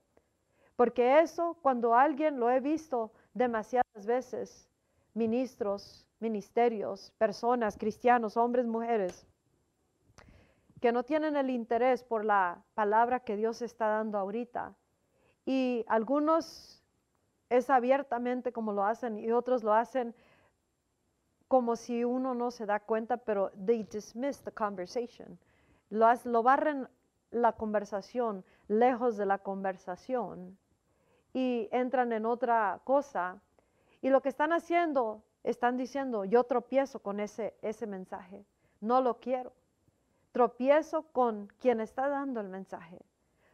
Porque 0.74 1.20
eso, 1.20 1.56
cuando 1.62 1.94
alguien 1.94 2.40
lo 2.40 2.50
he 2.50 2.58
visto 2.58 3.12
demasiadas 3.34 4.04
veces, 4.04 4.68
ministros, 5.14 6.08
ministerios, 6.18 7.12
personas, 7.18 7.78
cristianos, 7.78 8.36
hombres, 8.36 8.66
mujeres, 8.66 9.28
que 10.80 10.90
no 10.90 11.04
tienen 11.04 11.36
el 11.36 11.50
interés 11.50 12.02
por 12.02 12.24
la 12.24 12.64
palabra 12.74 13.20
que 13.20 13.36
Dios 13.36 13.62
está 13.62 13.86
dando 13.86 14.18
ahorita. 14.18 14.74
Y 15.44 15.84
algunos 15.86 16.82
es 17.48 17.70
abiertamente 17.70 18.52
como 18.52 18.72
lo 18.72 18.84
hacen 18.84 19.20
y 19.20 19.30
otros 19.30 19.62
lo 19.62 19.72
hacen 19.72 20.16
como 21.46 21.76
si 21.76 22.02
uno 22.02 22.34
no 22.34 22.50
se 22.50 22.66
da 22.66 22.80
cuenta, 22.80 23.18
pero 23.18 23.52
they 23.52 23.84
dismiss 23.84 24.42
the 24.42 24.50
conversation. 24.50 25.38
Lo, 25.90 26.08
lo 26.24 26.42
barren 26.42 26.88
la 27.36 27.52
conversación, 27.52 28.44
lejos 28.66 29.16
de 29.16 29.26
la 29.26 29.38
conversación 29.38 30.58
y 31.34 31.68
entran 31.70 32.12
en 32.12 32.24
otra 32.24 32.80
cosa. 32.84 33.38
Y 34.00 34.08
lo 34.08 34.22
que 34.22 34.30
están 34.30 34.52
haciendo, 34.52 35.22
están 35.44 35.76
diciendo, 35.76 36.24
yo 36.24 36.44
tropiezo 36.44 37.00
con 37.00 37.20
ese, 37.20 37.54
ese 37.60 37.86
mensaje, 37.86 38.44
no 38.80 39.02
lo 39.02 39.20
quiero. 39.20 39.52
Tropiezo 40.32 41.02
con 41.12 41.48
quien 41.60 41.80
está 41.80 42.08
dando 42.08 42.40
el 42.40 42.48
mensaje. 42.48 42.98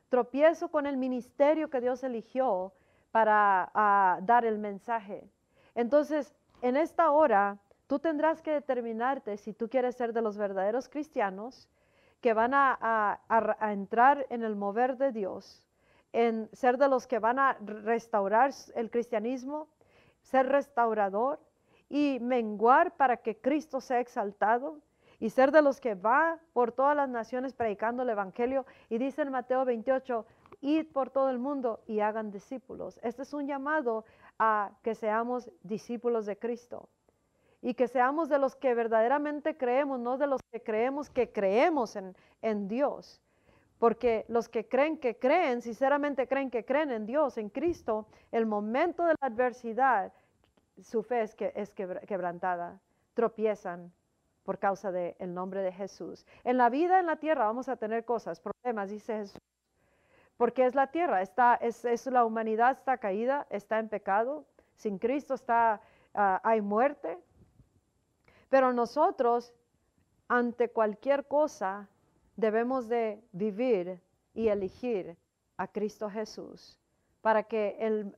Tropiezo 0.08 0.68
con 0.68 0.86
el 0.86 0.96
ministerio 0.96 1.68
que 1.68 1.80
Dios 1.80 2.04
eligió 2.04 2.72
para 3.10 3.70
ah, 3.74 4.20
dar 4.22 4.44
el 4.44 4.58
mensaje. 4.58 5.28
Entonces, 5.74 6.34
en 6.60 6.76
esta 6.76 7.10
hora, 7.10 7.58
tú 7.88 7.98
tendrás 7.98 8.42
que 8.42 8.52
determinarte 8.52 9.36
si 9.36 9.52
tú 9.52 9.68
quieres 9.68 9.96
ser 9.96 10.12
de 10.12 10.22
los 10.22 10.36
verdaderos 10.36 10.88
cristianos 10.88 11.68
que 12.22 12.32
van 12.35 12.52
a, 12.54 13.20
entrar 13.61 14.26
en 14.30 14.44
el 14.44 14.54
mover 14.54 14.96
de 14.96 15.11
Dios, 15.11 15.66
en 16.12 16.48
ser 16.52 16.78
de 16.78 16.88
los 16.88 17.06
que 17.06 17.18
van 17.18 17.38
a 17.40 17.54
restaurar 17.54 18.52
el 18.76 18.90
cristianismo, 18.90 19.68
ser 20.22 20.46
restaurador 20.46 21.40
y 21.90 22.18
menguar 22.20 22.96
para 22.96 23.16
que 23.16 23.37
Cristo 23.40 23.80
sea 23.80 23.98
exaltado 23.98 24.78
y 25.18 25.30
ser 25.30 25.50
de 25.50 25.62
los 25.62 25.80
que 25.80 25.96
va 25.96 26.38
por 26.52 26.70
todas 26.70 26.96
las 26.96 27.08
naciones 27.08 27.54
predicando 27.54 28.04
el 28.04 28.11
Evangelio. 28.11 28.66
Y 28.88 28.98
dice 28.98 29.22
en 29.22 29.32
Mateo 29.32 29.64
28, 29.64 30.24
id 30.61 30.87
por 30.92 31.11
todo 31.11 31.28
el 31.28 31.40
mundo 31.40 31.80
y 31.88 32.00
hagan 32.00 32.30
discípulos. 32.30 33.00
Este 33.02 33.22
es 33.22 33.35
un 33.35 33.48
llamado 33.48 34.04
a 34.38 34.70
que 34.82 34.94
seamos 34.94 35.50
discípulos 35.64 36.26
de 36.26 36.38
Cristo 36.38 36.88
y 37.62 37.75
que 37.75 37.87
seamos 37.87 38.29
de 38.29 38.38
los 38.38 38.57
que 38.57 38.75
verdaderamente 38.75 39.57
creemos, 39.57 40.01
no 40.01 40.18
de 40.18 40.27
los 40.27 40.42
que 40.51 40.61
creemos 40.61 41.09
que 41.09 41.31
creemos 41.31 41.94
en, 41.94 42.16
en 42.42 42.66
Dios. 42.66 43.22
Porque 43.79 44.25
los 44.29 44.48
que 44.48 44.68
creen 44.68 44.98
que 44.98 45.18
creen, 45.18 45.62
sinceramente 45.62 46.27
creen 46.27 46.51
que 46.51 46.64
creen 46.64 46.90
en 46.90 47.07
Dios, 47.07 47.38
en 47.38 47.48
Cristo, 47.48 48.07
el 48.33 48.46
momento 48.46 49.05
de 49.05 49.14
la 49.20 49.29
adversidad, 49.29 50.12
su 50.81 51.03
fe 51.05 51.22
es, 51.22 51.35
que, 51.37 51.53
es 51.55 51.72
quebrantada, 51.72 52.81
tropiezan 53.14 53.92
por 54.44 54.59
causa 54.59 54.90
del 54.90 55.33
nombre 55.33 55.62
de 55.62 55.72
Jesús. 55.72 56.27
En 56.42 56.59
la 56.59 56.68
vida 56.68 56.98
en 56.98 57.07
la 57.07 57.16
tierra 57.16 57.44
vamos 57.44 57.68
a 57.68 57.77
tener 57.77 58.05
cosas, 58.05 58.40
problemas, 58.40 58.90
dice 58.90 59.18
Jesús. 59.18 59.40
Porque 60.37 60.66
es 60.66 60.75
la 60.75 60.88
tierra, 60.88 61.22
está, 61.22 61.55
es, 61.57 61.85
es 61.85 62.07
la 62.07 62.25
humanidad 62.25 62.72
está 62.72 62.98
caída, 62.98 63.46
está 63.51 63.79
en 63.79 63.88
pecado, 63.88 64.44
sin 64.75 64.98
Cristo 64.98 65.35
está, 65.35 65.81
ah, 66.14 66.40
hay 66.42 66.61
muerte, 66.61 67.18
pero 68.52 68.74
nosotros, 68.74 69.54
ante 70.28 70.68
cualquier 70.68 71.26
cosa, 71.26 71.88
debemos 72.36 72.86
de 72.86 73.24
vivir 73.32 73.98
y 74.34 74.48
elegir 74.48 75.16
a 75.56 75.68
Cristo 75.68 76.10
Jesús 76.10 76.78
para 77.22 77.44
que 77.44 77.78
el, 77.80 78.14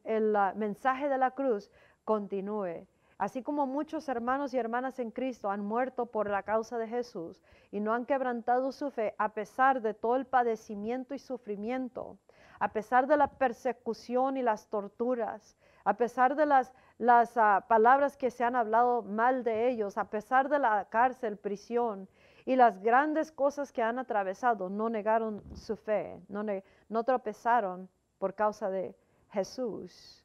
mensaje 0.56 1.08
de 1.08 1.18
la 1.18 1.30
cruz 1.30 1.70
continúe. 2.04 2.84
Así 3.16 3.44
como 3.44 3.68
muchos 3.68 4.08
hermanos 4.08 4.52
y 4.52 4.58
hermanas 4.58 4.98
en 4.98 5.12
Cristo 5.12 5.50
han 5.52 5.64
muerto 5.64 6.06
por 6.06 6.28
la 6.28 6.42
causa 6.42 6.78
de 6.78 6.88
Jesús 6.88 7.40
y 7.70 7.78
no 7.78 7.94
han 7.94 8.04
quebrantado 8.04 8.72
su 8.72 8.90
fe 8.90 9.14
a 9.18 9.34
pesar 9.34 9.82
de 9.82 9.94
todo 9.94 10.16
el 10.16 10.26
padecimiento 10.26 11.14
y 11.14 11.20
sufrimiento, 11.20 12.18
a 12.58 12.72
pesar 12.72 13.06
de 13.06 13.16
la 13.16 13.28
persecución 13.28 14.36
y 14.36 14.42
las 14.42 14.66
torturas, 14.66 15.56
a 15.84 15.94
pesar 15.94 16.34
de 16.34 16.46
las, 16.46 16.72
las 16.98 17.36
ah, 17.36 17.64
palabras 17.68 18.16
que 18.16 18.30
se 18.30 18.44
han 18.44 18.56
hablado 18.56 19.02
mal 19.02 19.42
de 19.42 19.68
ellos, 19.68 19.98
a 19.98 20.04
pesar 20.10 20.48
de 20.48 20.58
la 20.58 20.86
cárcel, 20.86 21.36
prisión 21.36 22.08
y 22.44 22.56
las 22.56 22.80
grandes 22.82 23.32
cosas 23.32 23.72
que 23.72 23.82
han 23.82 23.98
atravesado, 23.98 24.68
no 24.68 24.88
negaron 24.88 25.42
su 25.54 25.76
fe, 25.76 26.20
no, 26.28 26.44
no 26.88 27.04
tropezaron 27.04 27.88
por 28.18 28.34
causa 28.34 28.70
de 28.70 28.94
Jesús. 29.30 30.24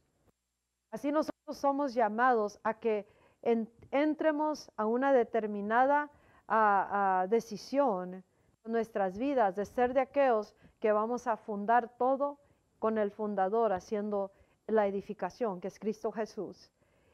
Así 0.91 1.11
nosotros 1.11 1.57
somos 1.57 1.93
llamados 1.93 2.59
a 2.63 2.73
que 2.75 3.07
entremos 3.41 4.69
a 4.75 4.85
una 4.85 5.13
determinada 5.13 6.09
ah, 6.47 7.25
decisión 7.29 8.23
en 8.65 8.71
nuestras 8.71 9.17
vidas 9.17 9.55
de 9.55 9.65
ser 9.65 9.93
de 9.93 10.01
aquellos 10.01 10.55
que 10.79 10.91
vamos 10.91 11.27
a 11.27 11.37
fundar 11.37 11.89
todo 11.97 12.37
con 12.79 12.97
el 12.97 13.11
fundador 13.11 13.73
haciendo 13.73 14.31
la 14.71 14.87
edificación, 14.87 15.59
que 15.59 15.67
es 15.67 15.79
Cristo 15.79 16.11
Jesús, 16.11 16.71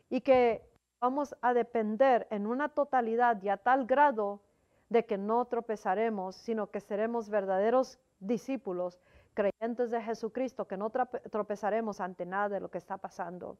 y 0.09 0.21
que 0.21 0.67
vamos 0.99 1.35
a 1.41 1.53
depender 1.53 2.27
en 2.29 2.47
una 2.47 2.69
totalidad 2.69 3.41
y 3.41 3.49
a 3.49 3.57
tal 3.57 3.85
grado 3.85 4.41
de 4.89 5.05
que 5.05 5.17
no 5.17 5.45
tropezaremos, 5.45 6.35
sino 6.35 6.67
que 6.67 6.79
seremos 6.79 7.29
verdaderos 7.29 7.99
discípulos, 8.19 8.99
creyentes 9.33 9.91
de 9.91 10.01
Jesucristo, 10.01 10.67
que 10.67 10.77
no 10.77 10.89
tropezaremos 10.89 11.99
ante 11.99 12.25
nada 12.25 12.49
de 12.49 12.59
lo 12.59 12.69
que 12.69 12.77
está 12.77 12.97
pasando. 12.97 13.57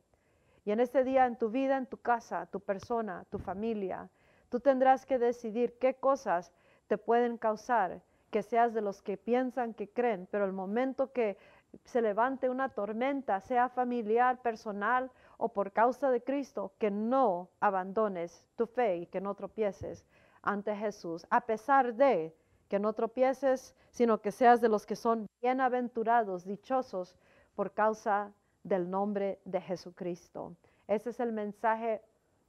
Y 0.63 0.71
en 0.71 0.79
este 0.79 1.03
día, 1.03 1.25
en 1.25 1.37
tu 1.37 1.49
vida, 1.49 1.77
en 1.77 1.85
tu 1.85 1.97
casa, 1.97 2.45
tu 2.47 2.59
persona, 2.59 3.25
tu 3.29 3.37
familia, 3.37 4.09
tú 4.49 4.59
tendrás 4.59 5.05
que 5.05 5.19
decidir 5.19 5.77
qué 5.77 5.95
cosas 5.95 6.51
te 6.87 6.97
pueden 6.97 7.37
causar 7.37 8.01
que 8.35 8.43
seas 8.43 8.73
de 8.73 8.81
los 8.81 9.01
que 9.01 9.15
piensan 9.15 9.73
que 9.73 9.87
creen, 9.87 10.27
pero 10.29 10.43
el 10.43 10.51
momento 10.51 11.13
que 11.13 11.37
se 11.83 12.01
levante 12.01 12.49
una 12.49 12.69
tormenta, 12.69 13.39
sea 13.41 13.69
familiar, 13.69 14.41
personal 14.41 15.11
o 15.37 15.49
por 15.49 15.71
causa 15.71 16.09
de 16.09 16.23
Cristo, 16.23 16.73
que 16.77 16.91
no 16.91 17.49
abandones 17.59 18.45
tu 18.55 18.67
fe 18.67 18.97
y 18.97 19.05
que 19.07 19.21
no 19.21 19.35
tropieces 19.35 20.05
ante 20.41 20.75
Jesús, 20.75 21.25
a 21.29 21.41
pesar 21.41 21.95
de 21.95 22.35
que 22.67 22.79
no 22.79 22.93
tropieces, 22.93 23.75
sino 23.91 24.21
que 24.21 24.31
seas 24.31 24.61
de 24.61 24.69
los 24.69 24.85
que 24.85 24.95
son 24.95 25.27
bienaventurados, 25.41 26.45
dichosos 26.45 27.15
por 27.55 27.73
causa 27.73 28.33
del 28.63 28.89
nombre 28.89 29.39
de 29.45 29.61
Jesucristo. 29.61 30.55
Ese 30.87 31.09
es 31.11 31.19
el 31.19 31.31
mensaje 31.31 32.01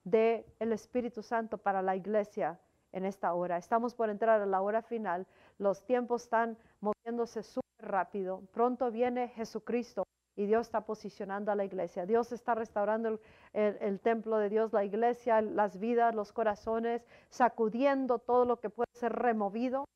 del 0.04 0.44
el 0.58 0.72
Espíritu 0.72 1.22
Santo 1.22 1.58
para 1.58 1.82
la 1.82 1.96
iglesia 1.96 2.58
en 2.92 3.04
esta 3.04 3.34
hora. 3.34 3.58
Estamos 3.58 3.94
por 3.94 4.08
entrar 4.08 4.40
a 4.40 4.46
la 4.46 4.60
hora 4.62 4.82
final. 4.82 5.26
Los 5.58 5.84
tiempos 5.84 6.24
están 6.24 6.56
moviéndose 6.80 7.42
rápido. 7.78 8.42
Pronto 8.52 8.90
viene 8.90 9.28
Jesucristo 9.28 10.06
y 10.36 10.46
Dios 10.46 10.66
está 10.66 10.82
posicionando 10.82 11.50
a 11.50 11.54
la 11.54 11.64
iglesia. 11.64 12.06
Dios 12.06 12.32
está 12.32 12.54
restaurando 12.54 13.18
el, 13.52 14.00
templo 14.00 14.38
de 14.38 14.50
Dios, 14.50 14.72
la 14.72 14.84
iglesia, 14.84 15.40
las 15.40 15.78
vidas, 15.78 16.14
los 16.14 16.32
corazones, 16.32 17.06
sacudiendo 17.30 18.18
todo 18.18 18.44
lo 18.44 18.60
que 18.60 18.70
puede 18.70 18.90
ser 18.92 19.12
removido, 19.12 19.86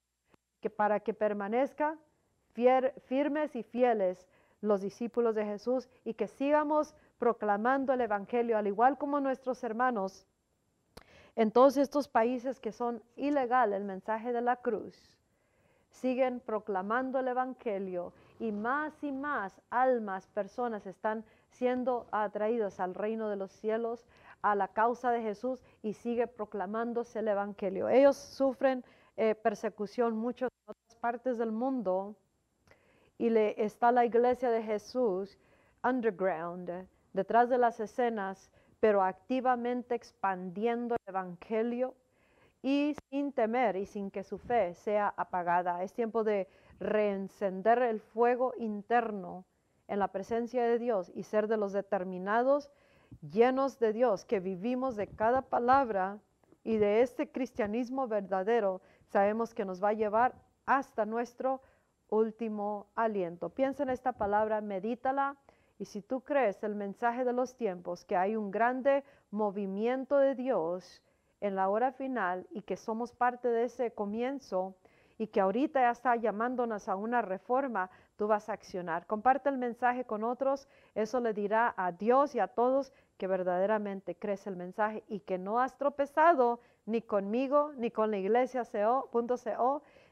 que 0.61 0.71
para 0.71 1.01
que 1.01 1.14
permanezca 1.14 1.99
firmes 3.05 3.55
y 3.55 3.62
fieles 3.62 4.27
los 4.61 4.81
discípulos 4.81 5.35
de 5.35 5.45
Jesús 5.45 5.88
y 6.05 6.14
que 6.14 6.27
sigamos 6.27 6.95
proclamando 7.19 7.93
el 7.93 8.01
Evangelio, 8.01 8.59
al 8.59 8.66
igual 8.66 8.99
como 8.99 9.21
nuestros 9.21 9.62
hermanos 9.62 10.27
en 11.37 11.51
todos 11.51 11.77
estos 11.77 12.09
países 12.09 12.61
que 12.61 12.73
son 12.73 13.03
ilegal 13.16 13.73
el 13.73 13.85
mensaje 13.85 14.33
de 14.33 14.43
la 14.43 14.57
cruz, 14.57 15.19
siguen 15.90 16.40
proclamando 16.40 17.18
el 17.18 17.29
Evangelio 17.29 18.12
y 18.38 18.53
más 18.53 19.03
y 19.03 19.12
más 19.12 19.61
almas, 19.70 20.26
personas 20.29 20.87
están 20.87 21.24
siendo 21.50 22.07
atraídas 22.11 22.81
al 22.81 22.94
reino 22.94 23.29
de 23.29 23.37
los 23.37 23.50
cielos, 23.50 24.07
a 24.42 24.55
la 24.55 24.68
causa 24.68 25.11
de 25.11 25.22
Jesús 25.22 25.62
y 25.83 25.92
sigue 25.92 26.26
proclamándose 26.26 27.18
el 27.18 27.29
Evangelio. 27.29 27.88
Ellos 27.88 28.16
sufren 28.16 28.85
eh, 29.16 29.35
persecución 29.35 30.16
mucho 30.16 30.46
en 30.46 30.50
otras 30.66 30.98
partes 31.00 31.37
del 31.37 31.53
mundo 31.53 32.16
y 33.18 33.29
le, 33.29 33.62
está 33.62 33.92
la 33.92 34.07
iglesia 34.07 34.50
de 34.50 34.62
Jesús 34.62 35.38
underground, 35.85 36.88
detrás 37.12 37.50
de 37.50 37.59
las 37.59 37.81
escenas, 37.81 38.50
pero 38.81 39.03
activamente 39.03 39.94
expandiendo 39.94 40.94
el 40.94 41.11
Evangelio 41.11 41.94
y 42.62 42.94
sin 43.09 43.33
temer 43.33 43.77
y 43.77 43.87
sin 43.87 44.11
que 44.11 44.23
su 44.23 44.38
fe 44.38 44.75
sea 44.75 45.12
apagada. 45.16 45.83
Es 45.83 45.92
tiempo 45.92 46.25
de 46.25 46.49
reencender 46.79 47.83
el 47.83 48.01
fuego 48.01 48.53
interno 48.59 49.44
en 49.88 49.99
la 49.99 50.09
presencia 50.09 50.64
de 50.64 50.79
Dios 50.79 51.11
y 51.14 51.25
ser 51.25 51.49
de 51.49 51.57
los 51.57 51.73
determinados, 51.73 52.70
llenos 53.23 53.79
de 53.79 53.92
Dios, 53.92 54.25
que 54.25 54.40
vivimos 54.40 54.96
de 54.96 55.09
cada 55.09 55.42
palabra 55.42 56.18
y 56.62 56.77
de 56.77 57.03
este 57.03 57.31
cristianismo 57.31 58.07
verdadero, 58.07 58.83
sabemos 59.09 59.55
que 59.55 59.64
nos 59.64 59.83
va 59.83 59.88
a 59.88 59.94
llevar 59.94 60.35
hasta 60.66 61.07
nuestro 61.07 61.61
último 62.09 62.87
aliento. 62.94 63.49
Piensa 63.49 63.83
en 63.83 63.90
esta 63.90 64.12
palabra, 64.12 64.61
medítala 64.61 65.37
y 65.79 65.87
si 65.87 66.03
tú 66.03 66.20
crees 66.20 66.62
el 66.62 66.75
mensaje 66.75 67.25
de 67.25 67.33
los 67.33 67.57
tiempos, 67.57 68.05
que 68.05 68.16
hay 68.16 68.37
un 68.37 68.51
grande 68.51 69.03
movimiento 69.31 70.18
de 70.18 70.35
Dios 70.35 71.03
en 71.40 71.57
la 71.57 71.68
hora 71.68 71.92
final 71.92 72.46
y 72.50 72.62
que 72.62 72.76
somos 72.76 73.12
parte 73.12 73.48
de 73.48 73.64
ese 73.64 73.92
comienzo 73.92 74.74
y 75.18 75.26
que 75.26 75.40
ahorita 75.40 75.81
ya 75.81 75.90
está 75.90 76.16
llamándonos 76.16 76.88
a 76.88 76.96
una 76.96 77.20
reforma, 77.20 77.90
tú 78.16 78.26
vas 78.26 78.48
a 78.48 78.55
accionar. 78.55 79.07
Comparte 79.07 79.50
el 79.50 79.59
mensaje 79.59 80.07
con 80.07 80.24
otros, 80.24 80.66
eso 80.94 81.20
le 81.20 81.35
dirá 81.35 81.74
a 81.76 81.92
Dios 81.92 82.35
y 82.35 82.40
a 82.40 82.48
todos 82.48 82.92
que 83.18 83.26
verdaderamente 83.26 84.14
crees 84.14 84.46
el 84.46 84.57
mensaje 84.57 85.05
y 85.09 85.20
que 85.20 85.37
no 85.37 85.61
has 85.61 85.76
tropezado 85.76 86.61
ni 86.87 87.03
conmigo, 87.03 87.72
ni 87.76 87.90
con 87.90 88.11
la 88.11 88.16
iglesia 88.16 88.62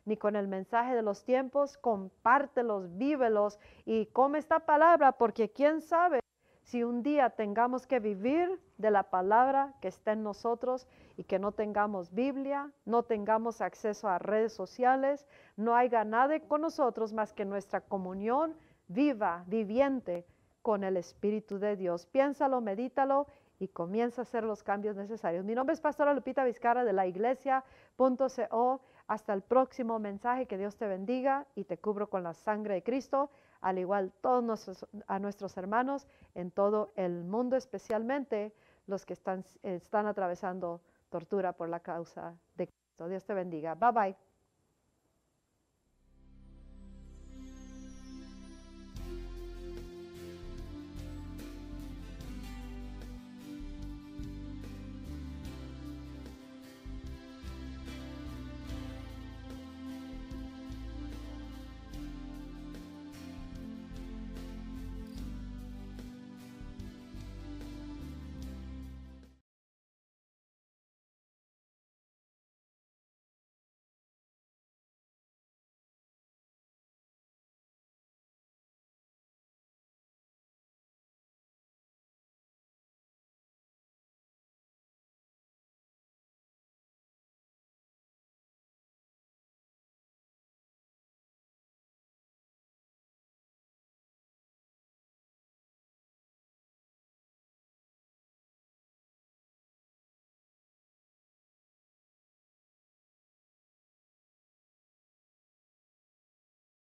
ni 0.04 0.16
con 0.18 0.36
el 0.36 0.48
mensaje 0.48 0.94
de 0.94 1.02
los 1.02 1.24
tiempos, 1.24 1.78
compártelos, 1.78 2.96
vívelos 2.98 3.58
y 3.86 4.06
come 4.06 4.38
esta 4.38 4.60
palabra, 4.60 5.12
porque 5.12 5.50
quién 5.50 5.80
sabe 5.80 6.20
si 6.68 6.84
un 6.84 7.02
día 7.02 7.30
tengamos 7.30 7.86
que 7.86 7.98
vivir 7.98 8.60
de 8.76 8.90
la 8.90 9.04
palabra 9.04 9.72
que 9.80 9.88
está 9.88 10.12
en 10.12 10.22
nosotros 10.22 10.86
y 11.16 11.24
que 11.24 11.38
no 11.38 11.52
tengamos 11.52 12.12
Biblia, 12.12 12.70
no 12.84 13.04
tengamos 13.04 13.62
acceso 13.62 14.06
a 14.06 14.18
redes 14.18 14.52
sociales, 14.52 15.26
no 15.56 15.74
haya 15.74 16.04
nada 16.04 16.38
con 16.40 16.60
nosotros 16.60 17.14
más 17.14 17.32
que 17.32 17.46
nuestra 17.46 17.80
comunión 17.80 18.54
viva, 18.86 19.44
viviente 19.46 20.26
con 20.60 20.84
el 20.84 20.98
Espíritu 20.98 21.58
de 21.58 21.74
Dios. 21.74 22.04
Piénsalo, 22.04 22.60
medítalo 22.60 23.28
y 23.58 23.68
comienza 23.68 24.20
a 24.20 24.24
hacer 24.24 24.44
los 24.44 24.62
cambios 24.62 24.94
necesarios. 24.94 25.46
Mi 25.46 25.54
nombre 25.54 25.72
es 25.72 25.80
Pastora 25.80 26.12
Lupita 26.12 26.44
Vizcarra 26.44 26.84
de 26.84 26.92
la 26.92 27.06
iglesia.co. 27.06 28.80
Hasta 29.06 29.32
el 29.32 29.40
próximo 29.40 29.98
mensaje, 29.98 30.44
que 30.44 30.58
Dios 30.58 30.76
te 30.76 30.86
bendiga 30.86 31.46
y 31.54 31.64
te 31.64 31.78
cubro 31.78 32.10
con 32.10 32.24
la 32.24 32.34
sangre 32.34 32.74
de 32.74 32.82
Cristo, 32.82 33.30
al 33.60 33.78
igual 33.78 34.12
todos 34.20 34.86
a 35.06 35.18
nuestros 35.18 35.56
hermanos 35.56 36.06
en 36.34 36.50
todo 36.50 36.92
el 36.96 37.24
mundo, 37.24 37.56
especialmente 37.56 38.54
los 38.86 39.04
que 39.04 39.12
están, 39.12 39.44
están 39.62 40.06
atravesando 40.06 40.80
tortura 41.10 41.52
por 41.52 41.68
la 41.68 41.80
causa 41.80 42.34
de 42.56 42.68
Cristo. 42.68 43.08
Dios 43.08 43.24
te 43.24 43.34
bendiga. 43.34 43.74
Bye 43.74 43.92
bye. 43.92 44.27